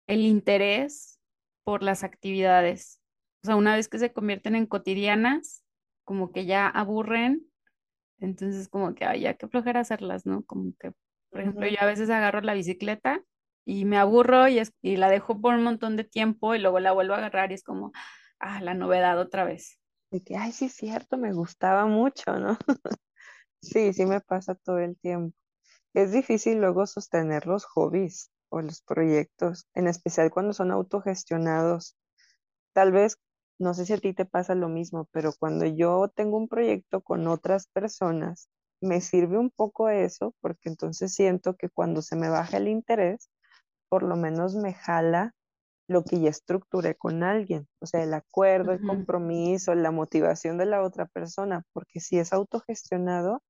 [0.08, 1.20] el interés
[1.63, 3.02] por las actividades.
[3.43, 5.63] O sea, una vez que se convierten en cotidianas,
[6.04, 7.46] como que ya aburren,
[8.20, 10.43] entonces como que, ay, ya qué flojera hacerlas, ¿no?
[10.46, 10.93] Como que,
[11.30, 13.22] por ejemplo, yo a veces agarro la bicicleta
[13.65, 16.93] y me aburro y, y la dejo por un montón de tiempo y luego la
[16.93, 17.91] vuelvo a agarrar y es como,
[18.39, 19.80] ah, la novedad otra vez.
[20.12, 22.58] De que, ay, sí es cierto, me gustaba mucho, ¿no?
[23.62, 25.36] sí, sí me pasa todo el tiempo.
[25.93, 31.98] Es difícil luego sostener los hobbies o los proyectos, en especial cuando son autogestionados.
[32.74, 33.18] Tal vez,
[33.60, 37.02] no sé si a ti te pasa lo mismo, pero cuando yo tengo un proyecto
[37.02, 38.50] con otras personas,
[38.82, 43.30] me sirve un poco eso, porque entonces siento que cuando se me baja el interés,
[43.90, 45.34] por lo menos me jala
[45.88, 50.66] lo que ya estructuré con alguien, o sea, el acuerdo, el compromiso, la motivación de
[50.66, 53.42] la otra persona, porque si es autogestionado,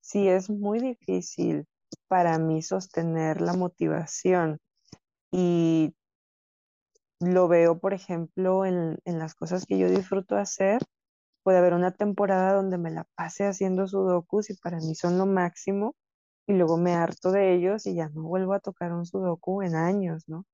[0.00, 1.66] sí es muy difícil
[2.08, 4.58] para mí sostener la motivación.
[5.32, 5.94] Y
[7.20, 10.82] lo veo, por ejemplo, en, las cosas que yo disfruto hacer.
[11.42, 15.26] Puede haber una temporada donde me la pase haciendo sudokus y para mí son lo
[15.26, 15.94] máximo
[16.46, 19.76] y luego me harto de ellos y ya no vuelvo a tocar un sudoku en
[19.76, 20.44] años, ¿no?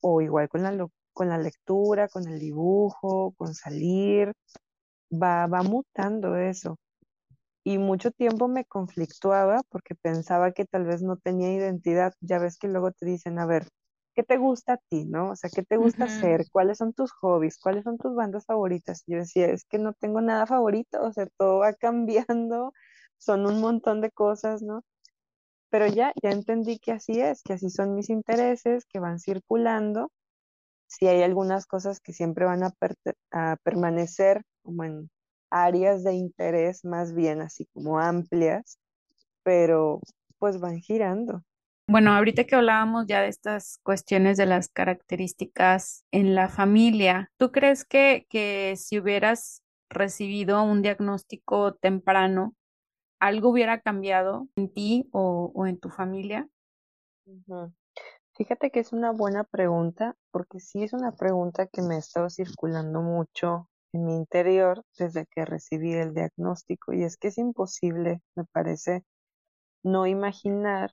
[0.00, 4.32] O igual con la, con la lectura, con el dibujo, con salir,
[5.12, 6.76] va, va mutando eso
[7.64, 12.12] y mucho tiempo me conflictuaba porque pensaba que tal vez no tenía identidad.
[12.20, 13.68] Ya ves que luego te dicen, a ver,
[14.14, 15.30] ¿qué te gusta a ti, no?
[15.30, 16.46] O sea, ¿qué te gusta hacer?
[16.50, 17.58] ¿Cuáles son tus hobbies?
[17.58, 19.04] ¿Cuáles son tus bandas favoritas?
[19.06, 21.72] Yo decía, es que no tengo nada favorito, o sea, todo va
[22.28, 22.72] cambiando,
[23.18, 24.82] son un montón de cosas, ¿no?
[25.70, 30.10] Pero ya, ya entendí que así es, que así son mis intereses, que van circulando.
[30.86, 32.74] Si hay algunas cosas que siempre van a,
[33.32, 35.10] a permanecer como en
[35.52, 38.78] áreas de interés más bien así como amplias,
[39.42, 40.00] pero
[40.38, 41.42] pues van girando.
[41.88, 47.52] Bueno, ahorita que hablábamos ya de estas cuestiones de las características en la familia, ¿tú
[47.52, 52.54] crees que, que si hubieras recibido un diagnóstico temprano,
[53.20, 56.48] algo hubiera cambiado en ti o, o en tu familia?
[58.34, 62.30] Fíjate que es una buena pregunta, porque sí es una pregunta que me ha estado
[62.30, 68.20] circulando mucho en mi interior desde que recibí el diagnóstico, y es que es imposible,
[68.34, 69.04] me parece,
[69.82, 70.92] no imaginar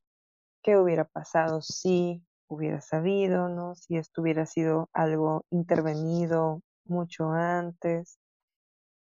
[0.64, 3.76] qué hubiera pasado si hubiera sabido, ¿no?
[3.76, 8.20] Si esto hubiera sido algo intervenido mucho antes.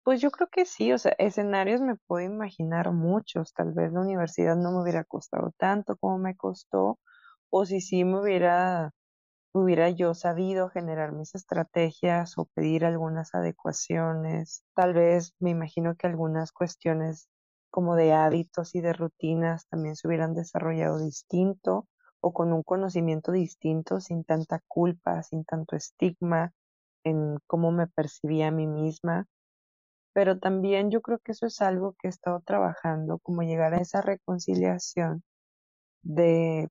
[0.03, 3.53] Pues yo creo que sí, o sea, escenarios me puedo imaginar muchos.
[3.53, 6.99] Tal vez la universidad no me hubiera costado tanto como me costó,
[7.49, 8.91] o si sí me hubiera,
[9.53, 14.63] hubiera yo sabido generar mis estrategias o pedir algunas adecuaciones.
[14.75, 17.29] Tal vez me imagino que algunas cuestiones
[17.69, 21.87] como de hábitos y de rutinas también se hubieran desarrollado distinto
[22.19, 26.51] o con un conocimiento distinto, sin tanta culpa, sin tanto estigma
[27.03, 29.27] en cómo me percibía a mí misma.
[30.13, 33.81] Pero también yo creo que eso es algo que he estado trabajando, como llegar a
[33.81, 35.23] esa reconciliación
[36.03, 36.69] de,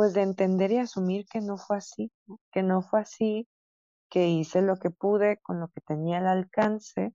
[0.00, 2.40] pues de entender y asumir que no fue así, ¿no?
[2.52, 3.46] que no fue así,
[4.08, 7.12] que hice lo que pude con lo que tenía al alcance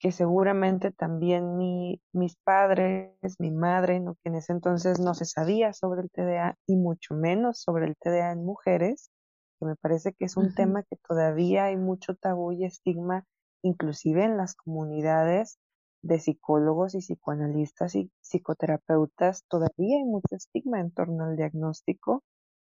[0.00, 4.16] que seguramente también mi, mis padres, mi madre, ¿no?
[4.16, 7.94] que en ese entonces no se sabía sobre el TDA y mucho menos sobre el
[7.96, 9.12] TDA en mujeres,
[9.60, 13.24] que me parece que es un tema que todavía hay mucho tabú y estigma,
[13.62, 15.60] inclusive en las comunidades
[16.06, 22.24] de psicólogos y psicoanalistas y psicoterapeutas, todavía hay mucho estigma en torno al diagnóstico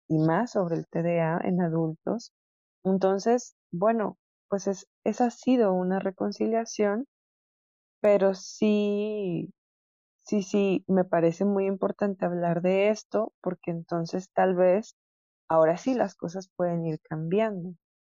[0.08, 2.32] y más sobre el TDA en adultos.
[2.84, 7.06] Entonces, bueno, pues es, esa ha sido una reconciliación,
[8.00, 9.52] pero sí,
[10.22, 14.96] sí, sí, me parece muy importante hablar de esto porque entonces tal vez
[15.48, 17.74] ahora sí las cosas pueden ir cambiando.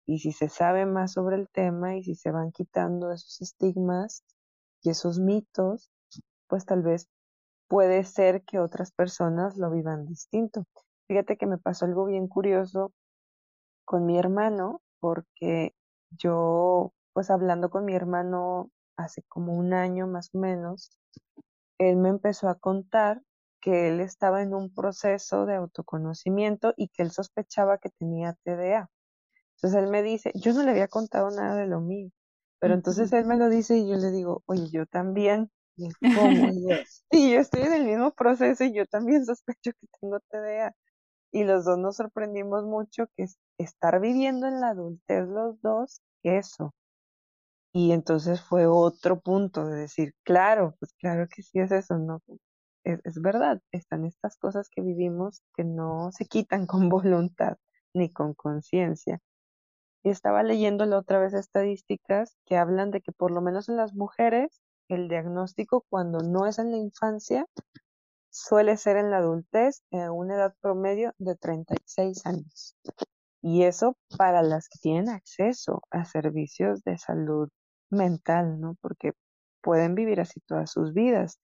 [0.06, 4.24] Y si se sabe más sobre el tema y si se van quitando esos estigmas
[4.82, 5.92] y esos mitos,
[6.48, 7.08] pues tal vez
[7.68, 10.66] puede ser que otras personas lo vivan distinto.
[11.08, 12.94] Fíjate que me pasó algo bien curioso
[13.86, 15.74] con mi hermano, porque
[16.10, 20.98] yo, pues hablando con mi hermano hace como un año más o menos,
[21.78, 23.22] él me empezó a contar
[23.62, 28.90] que él estaba en un proceso de autoconocimiento y que él sospechaba que tenía TDA.
[29.56, 32.10] Entonces él me dice, yo no le había contado nada de lo mío,
[32.62, 35.50] pero entonces él me lo dice y yo le digo, oye, yo también.
[35.76, 35.88] Y.
[35.88, 35.92] Y
[37.34, 40.76] yo, estoy en el mismo proceso y yo también sospecho que tengo TDA
[41.32, 46.02] y los dos nos sorprendimos mucho que es estar viviendo en la adultez los dos,
[46.22, 46.76] eso.
[47.74, 52.22] Y entonces fue otro punto de decir, claro, pues claro que sí es eso, ¿no?
[52.84, 57.58] Es, es verdad, están estas cosas que vivimos que no se quitan con voluntad
[57.96, 59.20] ni con conciencia.
[60.04, 63.78] Y estaba leyendo la otra vez estadísticas que hablan de que por lo menos en
[63.78, 67.46] las mujeres el diagnóstico cuando no es en la infancia
[68.30, 72.76] suele ser en la adultez a una edad promedio de 36 años.
[73.42, 77.50] Y eso para las que tienen acceso a servicios de salud
[77.90, 78.76] mental, ¿no?
[78.82, 79.14] Porque
[79.62, 81.40] pueden vivir así todas sus vidas.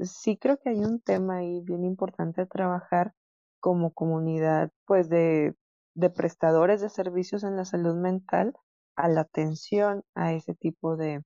[0.00, 3.12] Sí creo que hay un tema ahí bien importante a trabajar
[3.60, 5.54] como comunidad, pues de,
[5.94, 8.54] de prestadores de servicios en la salud mental
[8.96, 11.22] a la atención a ese tipo de,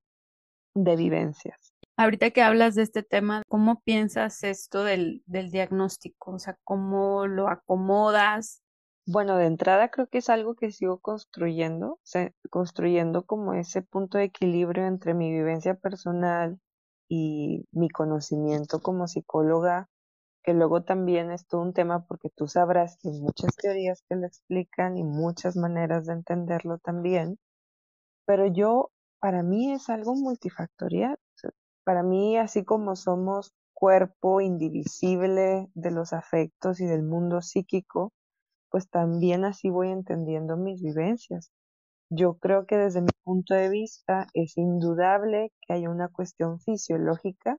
[0.75, 1.73] de vivencias.
[1.97, 6.33] Ahorita que hablas de este tema, ¿cómo piensas esto del, del diagnóstico?
[6.33, 8.61] O sea, ¿cómo lo acomodas?
[9.07, 13.81] Bueno, de entrada creo que es algo que sigo construyendo, o sea, construyendo como ese
[13.81, 16.59] punto de equilibrio entre mi vivencia personal
[17.07, 19.87] y mi conocimiento como psicóloga,
[20.45, 24.15] que luego también es todo un tema porque tú sabrás que hay muchas teorías que
[24.15, 27.37] lo explican y muchas maneras de entenderlo también,
[28.25, 31.17] pero yo, para mí es algo multifactorial.
[31.85, 38.13] para mí, así como somos cuerpo indivisible de los afectos y del mundo psíquico,
[38.71, 41.51] pues también así voy entendiendo mis vivencias.
[42.09, 47.57] Yo creo que desde mi punto de vista es indudable que hay una cuestión fisiológica.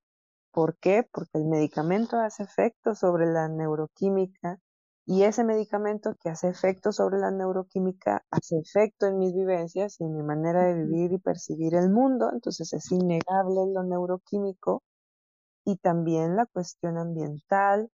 [0.56, 1.06] ¿Por qué?
[1.12, 4.58] Porque el medicamento hace efecto sobre la neuroquímica
[5.04, 10.04] y ese medicamento que hace efecto sobre la neuroquímica hace efecto en mis vivencias y
[10.04, 12.30] en mi manera de vivir y percibir el mundo.
[12.32, 14.82] Entonces es innegable lo neuroquímico
[15.66, 17.90] y también la cuestión ambiental,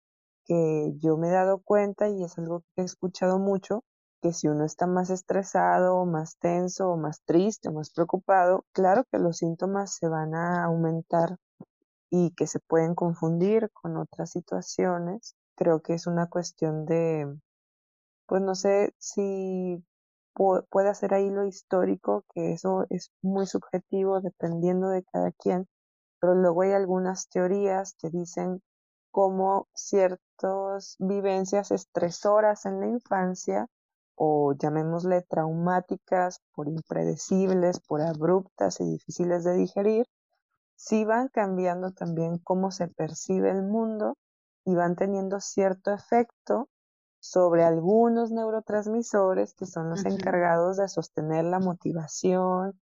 [0.45, 3.85] que yo me he dado cuenta y es algo que he escuchado mucho,
[4.21, 9.05] que si uno está más estresado, más tenso, o más triste, o más preocupado, claro
[9.11, 11.39] que los síntomas se van a aumentar
[12.11, 15.37] y que se pueden confundir con otras situaciones.
[15.57, 17.27] Creo que es una cuestión de,
[18.27, 19.85] pues no sé si
[20.35, 25.69] pu- puede hacer ahí lo histórico, que eso es muy subjetivo dependiendo de cada quien,
[26.21, 28.63] pero luego hay algunas teorías que dicen
[29.11, 33.69] cómo ciertas vivencias estresoras en la infancia
[34.17, 40.07] o llamémosle traumáticas por impredecibles, por abruptas y difíciles de digerir,
[40.81, 44.17] sí van cambiando también cómo se percibe el mundo
[44.65, 46.71] y van teniendo cierto efecto
[47.21, 52.81] sobre algunos neurotransmisores que son los encargados de sostener la motivación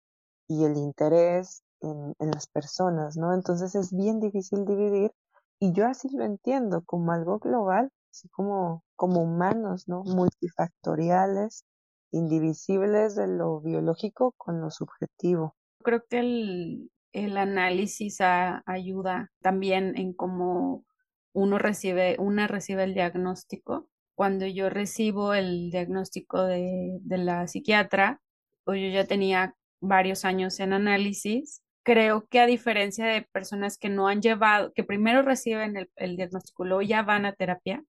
[0.48, 3.34] y el interés en, en, las personas, ¿no?
[3.34, 5.12] Entonces es bien difícil dividir
[5.60, 10.02] y yo así lo entiendo como algo global, así como, como humanos, ¿no?
[10.04, 11.66] Multifactoriales,
[12.10, 15.56] indivisibles de lo biológico con lo subjetivo.
[15.82, 20.84] Creo que el, el análisis ayuda también en cómo
[21.32, 23.88] uno recibe, una recibe el diagnóstico.
[24.14, 28.20] Cuando yo recibo el diagnóstico de, de la psiquiatra,
[28.64, 31.62] pues yo ya tenía varios años en análisis.
[31.82, 36.16] Creo que a diferencia de personas que no han llevado, que primero reciben el, el
[36.16, 37.82] diagnóstico, luego ya van a terapia,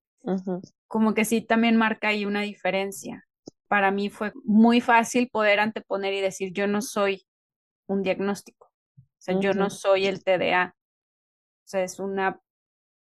[0.87, 3.25] como que sí también marca ahí una diferencia.
[3.67, 7.25] Para mí fue muy fácil poder anteponer y decir, yo no soy
[7.85, 8.71] un diagnóstico,
[9.23, 12.41] o sea, yo no soy el TDA, o sea, es una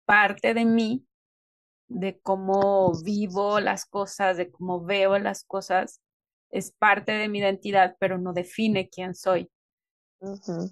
[0.05, 1.05] parte de mí,
[1.87, 6.01] de cómo vivo las cosas, de cómo veo las cosas,
[6.49, 9.51] es parte de mi identidad, pero no define quién soy.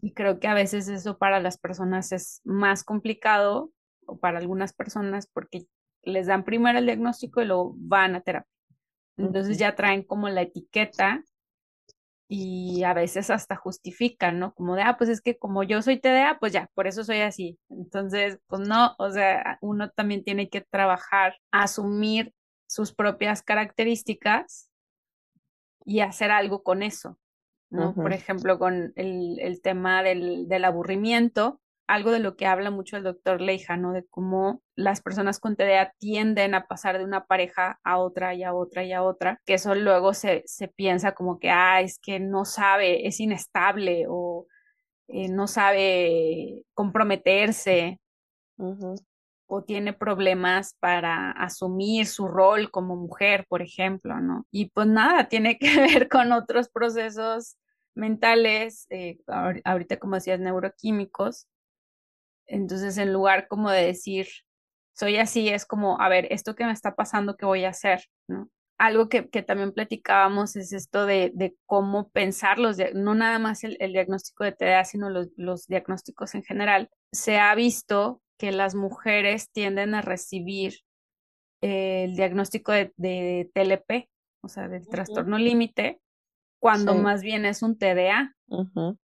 [0.01, 3.71] Y creo que a veces eso para las personas es más complicado,
[4.07, 5.67] o para algunas personas, porque
[6.01, 8.49] les dan primero el diagnóstico y luego van a terapia.
[9.15, 11.23] Entonces ya traen como la etiqueta
[12.27, 14.53] y a veces hasta justifican, ¿no?
[14.53, 17.19] Como de, ah, pues es que como yo soy TDA, pues ya, por eso soy
[17.19, 17.59] así.
[17.69, 22.33] Entonces, pues no, o sea, uno también tiene que trabajar, asumir
[22.67, 24.69] sus propias características
[25.85, 27.19] y hacer algo con eso,
[27.69, 27.93] ¿no?
[27.93, 32.97] Por ejemplo, con el, el tema del, del aburrimiento, algo de lo que habla mucho
[32.97, 33.93] el doctor Leija, ¿no?
[33.93, 38.43] De cómo las personas con TDA tienden a pasar de una pareja a otra y
[38.43, 41.99] a otra y a otra, que eso luego se, se piensa como que, ah, es
[41.99, 44.47] que no sabe, es inestable o
[45.07, 47.99] eh, no sabe comprometerse
[49.47, 54.47] o tiene problemas para asumir su rol como mujer, por ejemplo, ¿no?
[54.51, 57.57] Y pues nada, tiene que ver con otros procesos
[57.93, 59.19] mentales, eh,
[59.63, 61.47] ahorita como decías, neuroquímicos,
[62.47, 64.27] entonces, en lugar como de decir,
[64.93, 68.03] soy así, es como, a ver, esto que me está pasando, ¿qué voy a hacer?
[68.27, 68.49] ¿no?
[68.77, 73.63] Algo que, que también platicábamos es esto de, de cómo pensar los, no nada más
[73.63, 76.89] el, diagnóstico de TDA, sino los, los diagnósticos en general.
[77.11, 80.75] Se ha visto que las mujeres tienden a recibir
[81.61, 84.09] el diagnóstico de, de TLP,
[84.41, 85.99] o sea, del trastorno límite,
[86.59, 88.35] cuando más bien es un TDA,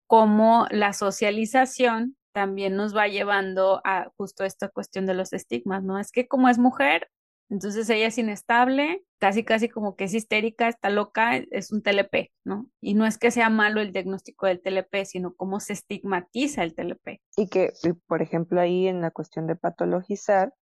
[0.07, 5.99] como la socialización también nos va llevando a justo esta cuestión de los estigmas, ¿no?
[5.99, 7.09] Es que como es mujer,
[7.51, 12.31] entonces ella es inestable, casi casi como que es histérica, está loca, es un TLP,
[12.45, 12.69] ¿no?
[12.81, 16.77] Y no es que sea malo el diagnóstico del TLP, sino cómo se estigmatiza el
[16.77, 17.21] TLP.
[17.37, 17.73] Y que,
[18.07, 20.55] por ejemplo, ahí en la cuestión de patologizar,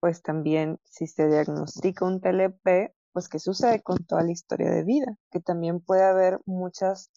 [0.00, 4.84] pues también si se diagnostica un TLP, pues qué sucede con toda la historia de
[4.84, 7.10] vida, que también puede haber muchas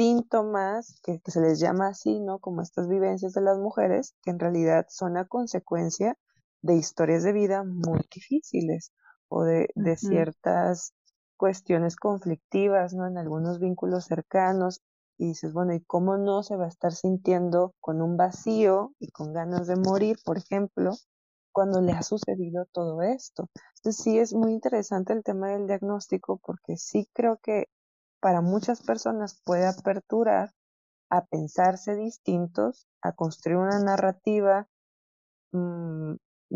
[0.00, 2.38] síntomas que, se les llama así, ¿no?
[2.38, 6.16] Como estas vivencias de las mujeres, que en realidad son a consecuencia
[6.62, 8.92] de historias de vida muy difíciles
[9.28, 10.94] o de, de ciertas
[11.36, 13.06] cuestiones conflictivas, ¿no?
[13.06, 14.80] En algunos vínculos cercanos.
[15.18, 19.10] Y dices, bueno, ¿y cómo no se va a estar sintiendo con un vacío y
[19.10, 20.92] con ganas de morir, por ejemplo,
[21.52, 23.50] cuando le ha sucedido todo esto?
[23.76, 27.66] Entonces sí es muy interesante el tema del diagnóstico porque sí creo que
[28.20, 30.52] para muchas personas puede aperturar
[31.10, 34.68] a pensarse distintos, a construir una narrativa,
[35.52, 36.14] mm,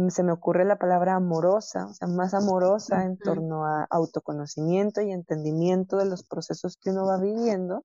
[0.08, 5.12] se me ocurre la palabra amorosa, o sea, más amorosa en torno a autoconocimiento y
[5.12, 7.84] entendimiento de los procesos que uno va viviendo,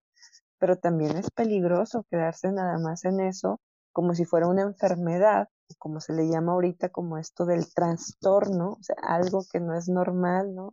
[0.60, 3.60] pero también es peligroso quedarse nada más en eso
[3.92, 8.84] como si fuera una enfermedad, como se le llama ahorita como esto del trastorno, o
[8.84, 10.72] sea, algo que no es normal, ¿no?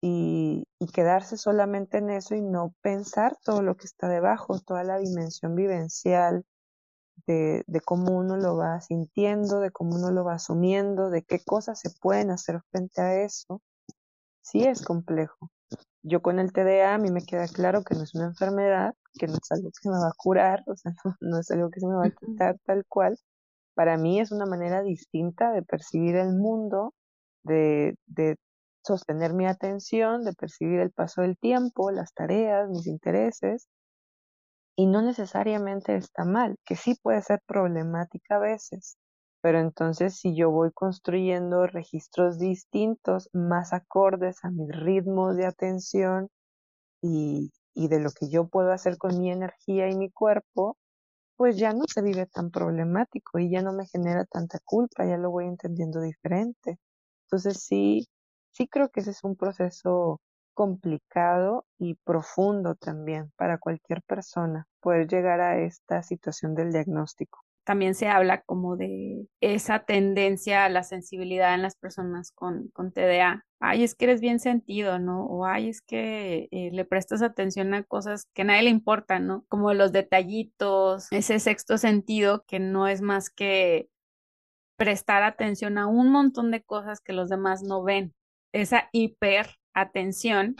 [0.00, 4.98] Y, quedarse solamente en eso y no pensar todo lo que está debajo, toda la
[4.98, 6.44] dimensión vivencial
[7.26, 11.40] de, de cómo uno lo va sintiendo, de cómo uno lo va asumiendo, de qué
[11.44, 13.60] cosas se pueden hacer frente a eso,
[14.42, 15.50] sí es complejo.
[16.02, 19.26] Yo con el TDA a mí me queda claro que no es una enfermedad, que
[19.26, 21.80] no es algo que se me va a curar, o sea, no, es algo que
[21.80, 23.18] se me va a quitar tal cual.
[23.74, 26.94] Para mí es una manera distinta de percibir el mundo,
[27.42, 28.36] de, de
[28.86, 33.68] sostener mi atención, de percibir el paso del tiempo, las tareas, mis intereses.
[34.76, 38.96] y no necesariamente está mal, que sí puede ser problemática a veces,
[39.42, 46.28] pero entonces si yo voy construyendo registros distintos, más acordes a mis ritmos de atención
[47.02, 50.76] y, y de lo que yo puedo hacer con mi energía y mi cuerpo,
[51.36, 55.18] pues ya no se vive tan problemático y ya no me genera tanta culpa, ya
[55.18, 56.78] lo voy entendiendo diferente.
[57.26, 58.08] Entonces sí,
[58.56, 60.20] sí creo que ese es un proceso
[60.54, 67.40] complicado y profundo también para cualquier persona poder llegar a esta situación del diagnóstico.
[67.64, 72.92] También se habla como de esa tendencia a la sensibilidad en las personas con, con
[72.92, 73.44] TDA.
[73.58, 75.26] Ay, es que eres bien sentido, ¿no?
[75.26, 79.26] O ay, es que eh, le prestas atención a cosas que a nadie le importan,
[79.26, 79.44] ¿no?
[79.48, 83.90] Como los detallitos, ese sexto sentido que no es más que
[84.76, 88.14] prestar atención a un montón de cosas que los demás no ven.
[88.56, 90.56] Esa hiper atención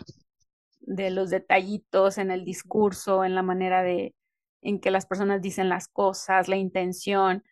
[0.80, 4.14] de los detallitos en el discurso, en la manera de
[4.62, 7.44] en que las personas dicen las cosas, la intención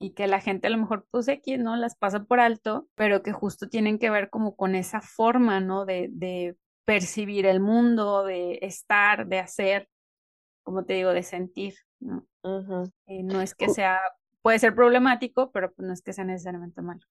[0.00, 3.22] y que la gente a lo mejor pues aquí no las pasa por alto, pero
[3.22, 5.84] que justo tienen que ver como con esa forma, ¿no?
[5.84, 9.88] De, de percibir el mundo, de estar, de hacer,
[10.62, 12.26] como te digo, de sentir, ¿no?
[13.06, 14.00] Eh, no es que sea,
[14.42, 17.06] puede ser problemático, pero pues no es que sea necesariamente malo.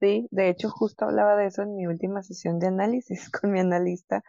[0.00, 3.60] Sí, de hecho justo hablaba de eso en mi última sesión de análisis con mi
[3.60, 4.22] analista.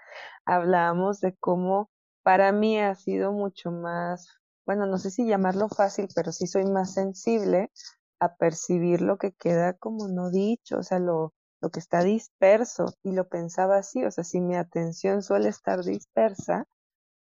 [0.45, 1.89] Hablábamos de cómo
[2.23, 4.27] para mí ha sido mucho más,
[4.65, 7.71] bueno, no sé si llamarlo fácil, pero sí soy más sensible
[8.19, 12.85] a percibir lo que queda como no dicho, o sea, lo, lo que está disperso.
[13.03, 16.65] Y lo pensaba así, o sea, si mi atención suele estar dispersa,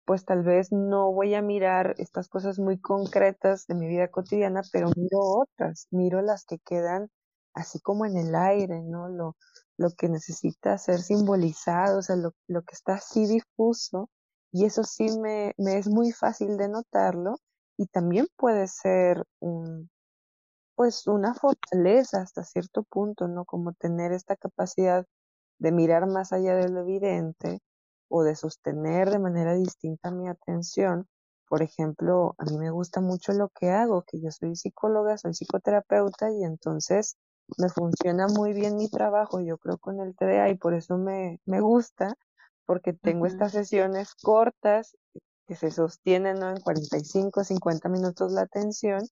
[0.07, 4.63] pues tal vez no voy a mirar estas cosas muy concretas de mi vida cotidiana,
[4.73, 7.11] pero miro otras, miro las que quedan
[7.55, 9.09] así como en el aire, ¿no?
[9.09, 9.37] Lo,
[9.79, 14.11] lo que necesita ser simbolizado, o sea, lo, lo que está así difuso,
[14.53, 17.39] y eso sí me, me es muy fácil de notarlo,
[17.77, 19.91] y también puede ser un,
[20.77, 23.45] pues una fortaleza hasta cierto punto, ¿no?
[23.45, 25.07] Como tener esta capacidad
[25.59, 27.61] de mirar más allá de lo evidente
[28.09, 31.09] o de sostener de manera distinta mi atención.
[31.49, 35.35] Por ejemplo, a mí me gusta mucho lo que hago, que yo soy psicóloga, soy
[35.35, 37.17] psicoterapeuta y entonces
[37.59, 41.41] me funciona muy bien mi trabajo, yo creo, con el TDA y por eso me,
[41.45, 42.17] me gusta,
[42.67, 44.97] porque tengo estas sesiones cortas
[45.47, 46.51] que se sostienen ¿no?
[46.51, 49.07] en 45, 50 minutos la atención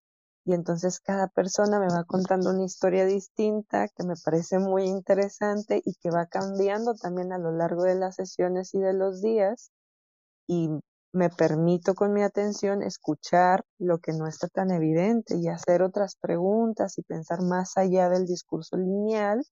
[0.45, 5.83] y entonces cada persona me va contando una historia distinta que me parece muy interesante
[5.85, 9.71] y que va cambiando también a lo largo de las sesiones y de los días
[10.49, 10.71] y
[11.13, 16.17] me permito con mi atención escuchar lo que no está tan evidente y hacer otras
[16.17, 19.45] preguntas y pensar más allá del discurso lineal.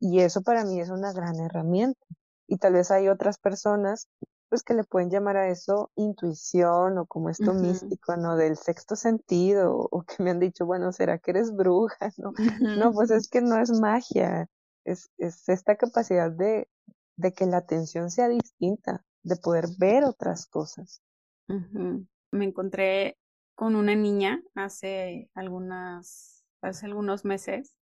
[0.00, 2.04] Y eso para mí es una gran herramienta.
[2.48, 4.08] Y tal vez hay otras personas
[4.48, 8.36] pues que le pueden llamar a eso intuición o como esto místico, ¿no?
[8.36, 11.96] Del sexto sentido o que me han dicho, bueno, ¿será que eres bruja?
[12.18, 12.32] No,
[12.74, 14.48] no pues es que no es magia,
[14.84, 16.68] es, es esta capacidad de,
[17.16, 21.02] de que la atención sea distinta, de poder ver otras cosas.
[21.46, 23.16] Me encontré
[23.54, 27.74] con una niña hace algunas, hace algunos meses.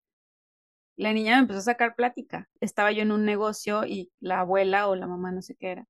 [0.96, 2.48] La niña me empezó a sacar plática.
[2.60, 5.86] Estaba yo en un negocio y la abuela o la mamá, no sé qué era,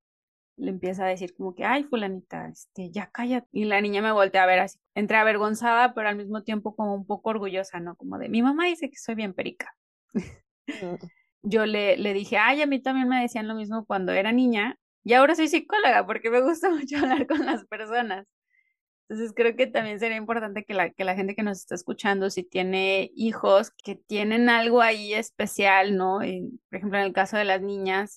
[0.57, 3.47] le empieza a decir como que, ay, fulanita, este, ya cállate.
[3.53, 6.95] Y la niña me voltea a ver así, entre avergonzada, pero al mismo tiempo como
[6.95, 7.95] un poco orgullosa, ¿no?
[7.97, 9.77] Como de, mi mamá dice que soy bien perica.
[10.15, 10.19] Mm.
[11.43, 14.79] yo le, le dije, ay, a mí también me decían lo mismo cuando era niña
[15.07, 18.27] y ahora soy psicóloga porque me gusta mucho hablar con las personas.
[19.09, 22.29] Entonces creo que también sería importante que la, que la gente que nos está escuchando,
[22.29, 26.19] si tiene hijos que tienen algo ahí especial, ¿no?
[26.19, 28.17] por ejemplo, en el caso de las niñas,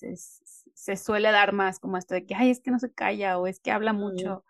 [0.74, 3.46] se suele dar más como esto de que, ay, es que no se calla o
[3.46, 4.44] es que habla mucho.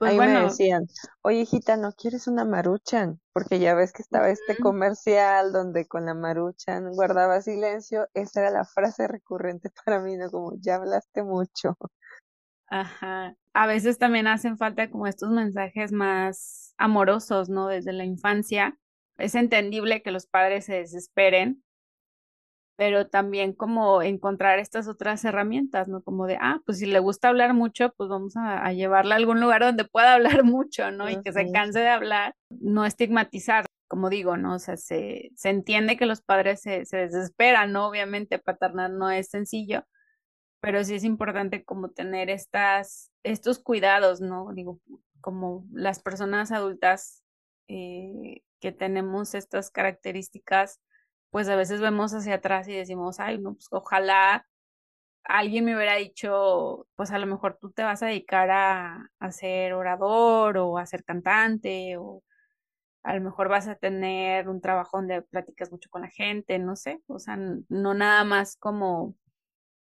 [0.00, 0.86] Pues Ahí me decían,
[1.20, 3.20] oye hijita, ¿no quieres una maruchan?
[3.34, 8.08] Porque ya ves que estaba este comercial donde con la maruchan guardaba silencio.
[8.14, 10.30] Esa era la frase recurrente para mí, ¿no?
[10.30, 11.76] Como, ya hablaste mucho.
[12.68, 13.36] Ajá.
[13.52, 17.66] A veces también hacen falta como estos mensajes más amorosos, ¿no?
[17.66, 18.78] Desde la infancia.
[19.18, 21.62] Es entendible que los padres se desesperen,
[22.80, 26.02] pero también como encontrar estas otras herramientas, ¿no?
[26.02, 29.38] Como de, ah, pues si le gusta hablar mucho, pues vamos a, llevarla a algún
[29.38, 31.10] lugar donde pueda hablar mucho, ¿no?
[31.10, 34.54] Y que se canse de hablar, no estigmatizar, como digo, ¿no?
[34.54, 37.86] O sea, se, se entiende que los padres se, se desesperan, ¿no?
[37.86, 39.84] Obviamente paternar no es sencillo,
[40.62, 44.54] pero sí es importante como tener estas, estos cuidados, ¿no?
[44.54, 44.80] Digo,
[45.20, 47.22] como las personas adultas
[47.68, 50.80] eh, que tenemos estas características,
[51.30, 54.46] pues a veces vemos hacia atrás y decimos, ay, no, pues ojalá
[55.24, 59.74] alguien me hubiera dicho, pues a lo mejor tú te vas a dedicar a, ser
[59.74, 62.22] orador o a ser cantante o
[63.04, 66.76] a lo mejor vas a tener un trabajo donde platicas mucho con la gente, no
[66.76, 69.16] sé, o sea, no nada más como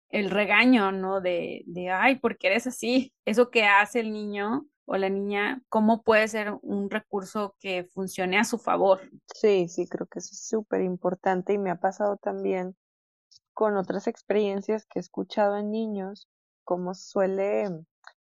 [0.10, 1.22] el regaño, ¿no?
[1.22, 3.14] De, de, ay, ¿por qué eres así?
[3.26, 8.40] Eso que hace el niño o la niña, ¿cómo puede ser un recurso que funcione
[8.40, 9.02] a su favor?
[9.36, 12.76] Sí, sí, creo que eso es súper importante y me ha pasado también
[13.54, 16.30] con otras experiencias que he escuchado en niños,
[16.64, 17.70] cómo suele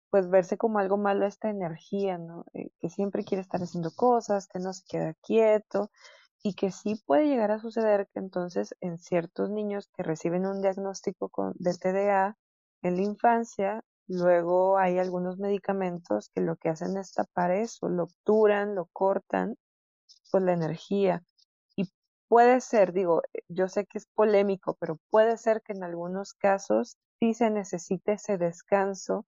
[0.09, 2.47] pues verse como algo malo esta energía, ¿no?
[2.55, 5.91] Eh, que siempre quiere estar haciendo cosas, que no se queda quieto
[6.43, 10.63] y que sí puede llegar a suceder que entonces en ciertos niños que reciben un
[10.63, 12.39] diagnóstico con, de TDA
[12.81, 18.05] en la infancia, luego hay algunos medicamentos que lo que hacen es tapar eso, lo
[18.05, 19.57] obturan, lo cortan,
[20.31, 21.23] pues la energía.
[21.77, 21.91] Y
[22.29, 26.99] puede ser, digo, yo sé que es polémico, pero puede ser que en algunos casos
[27.21, 29.27] sí se necesite ese descanso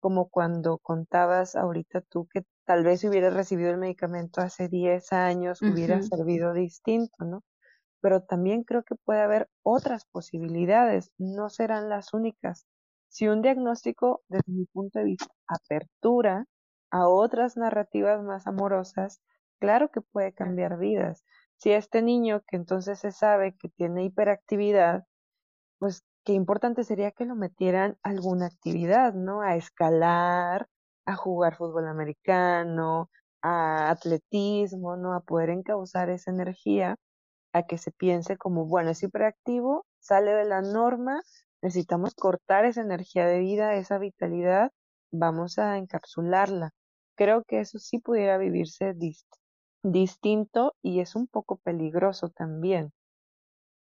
[0.00, 5.12] como cuando contabas ahorita tú que tal vez si hubieras recibido el medicamento hace 10
[5.12, 7.42] años hubiera servido distinto, ¿no?
[8.00, 12.66] Pero también creo que puede haber otras posibilidades, no serán las únicas.
[13.14, 16.46] Si un diagnóstico, desde mi punto de vista, apertura
[16.90, 19.22] a otras narrativas más amorosas,
[19.60, 21.22] claro que puede cambiar vidas.
[21.56, 25.04] Si este niño que entonces se sabe que tiene hiperactividad,
[25.78, 29.42] pues qué importante sería que lo metieran a alguna actividad, ¿no?
[29.42, 30.66] A escalar,
[31.06, 33.10] a jugar fútbol americano,
[33.42, 35.14] a atletismo, ¿no?
[35.14, 36.96] A poder encauzar esa energía
[37.52, 41.22] a que se piense como, bueno, es hiperactivo, sale de la norma,
[41.64, 44.70] necesitamos cortar esa energía de vida, esa vitalidad,
[45.10, 46.70] vamos a encapsularla.
[47.16, 48.94] Creo que eso sí pudiera vivirse
[49.82, 52.92] distinto y es un poco peligroso también.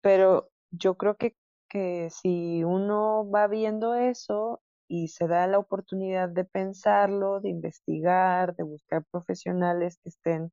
[0.01, 1.35] Pero yo creo que
[1.75, 8.55] que si uno va viendo eso y se da la oportunidad de pensarlo, de investigar,
[8.55, 10.53] de buscar profesionales que estén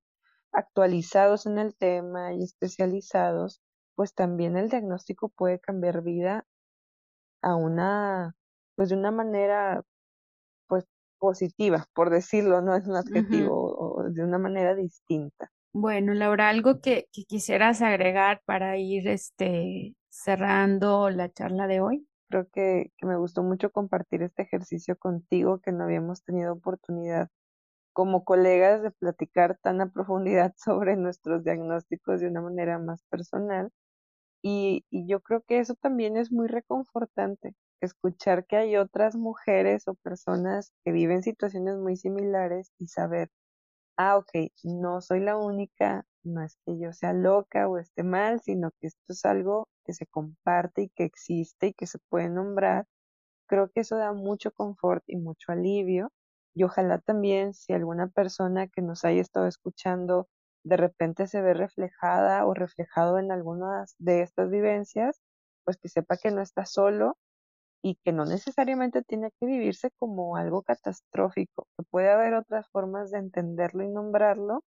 [0.51, 3.61] actualizados en el tema y especializados,
[3.93, 6.43] pues también el diagnóstico puede cambiar vida
[7.42, 8.36] a una,
[8.76, 9.82] pues de una manera,
[10.68, 10.86] pues
[11.20, 15.52] positiva, por decirlo, no es un adjetivo, o de una manera distinta.
[15.74, 22.08] Bueno, Laura, algo que, que quisieras agregar para ir este cerrando la charla de hoy.
[22.30, 27.30] Creo que, me gustó mucho compartir este ejercicio contigo, que no habíamos tenido oportunidad
[27.94, 33.72] como colegas de platicar tan a profundidad sobre nuestros diagnósticos de una manera más personal.
[34.44, 39.88] Y, y, yo creo que eso también es muy reconfortante, escuchar que hay otras mujeres
[39.88, 43.30] o personas que viven situaciones muy similares y saber,
[43.98, 48.42] ah, ok, no soy la única, no es que yo sea loca o esté mal,
[48.42, 52.30] sino que esto es algo que se comparte y que existe y que se puede
[52.30, 52.86] nombrar.
[53.48, 56.12] Creo que eso da mucho confort y mucho alivio.
[56.54, 60.28] Y ojalá también si alguna persona que nos haya estado escuchando
[60.64, 65.22] de repente se ve reflejada o reflejado en algunas de estas vivencias,
[65.64, 67.18] pues que sepa que no está solo
[67.84, 73.12] y que no necesariamente tiene que vivirse como algo catastrófico, que puede haber otras formas
[73.12, 74.64] de entenderlo y nombrarlo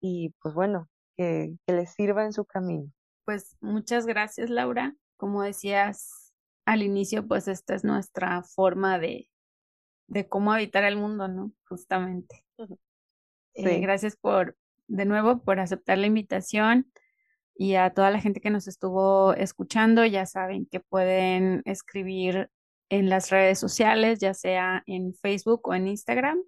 [0.00, 2.90] y pues bueno, que, que les sirva en su camino.
[3.24, 4.94] Pues muchas gracias Laura.
[5.16, 6.32] Como decías
[6.64, 9.28] al inicio, pues esta es nuestra forma de,
[10.08, 11.52] de cómo habitar el mundo, ¿no?
[11.68, 12.44] Justamente.
[13.54, 14.56] Eh, gracias por,
[14.90, 16.90] de nuevo, por aceptar la invitación
[17.56, 20.04] y a toda la gente que nos estuvo escuchando.
[20.04, 22.50] Ya saben que pueden escribir
[22.90, 26.38] en las redes sociales, ya sea en Facebook o en Instagram.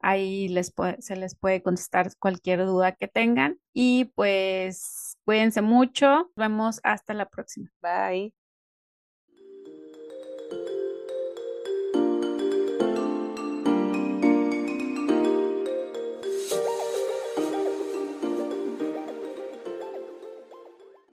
[0.00, 3.58] Ahí les se les puede contestar cualquier duda que tengan.
[3.72, 6.06] Y pues cuídense mucho.
[6.06, 7.70] Nos vemos hasta la próxima.
[7.80, 8.41] Bye.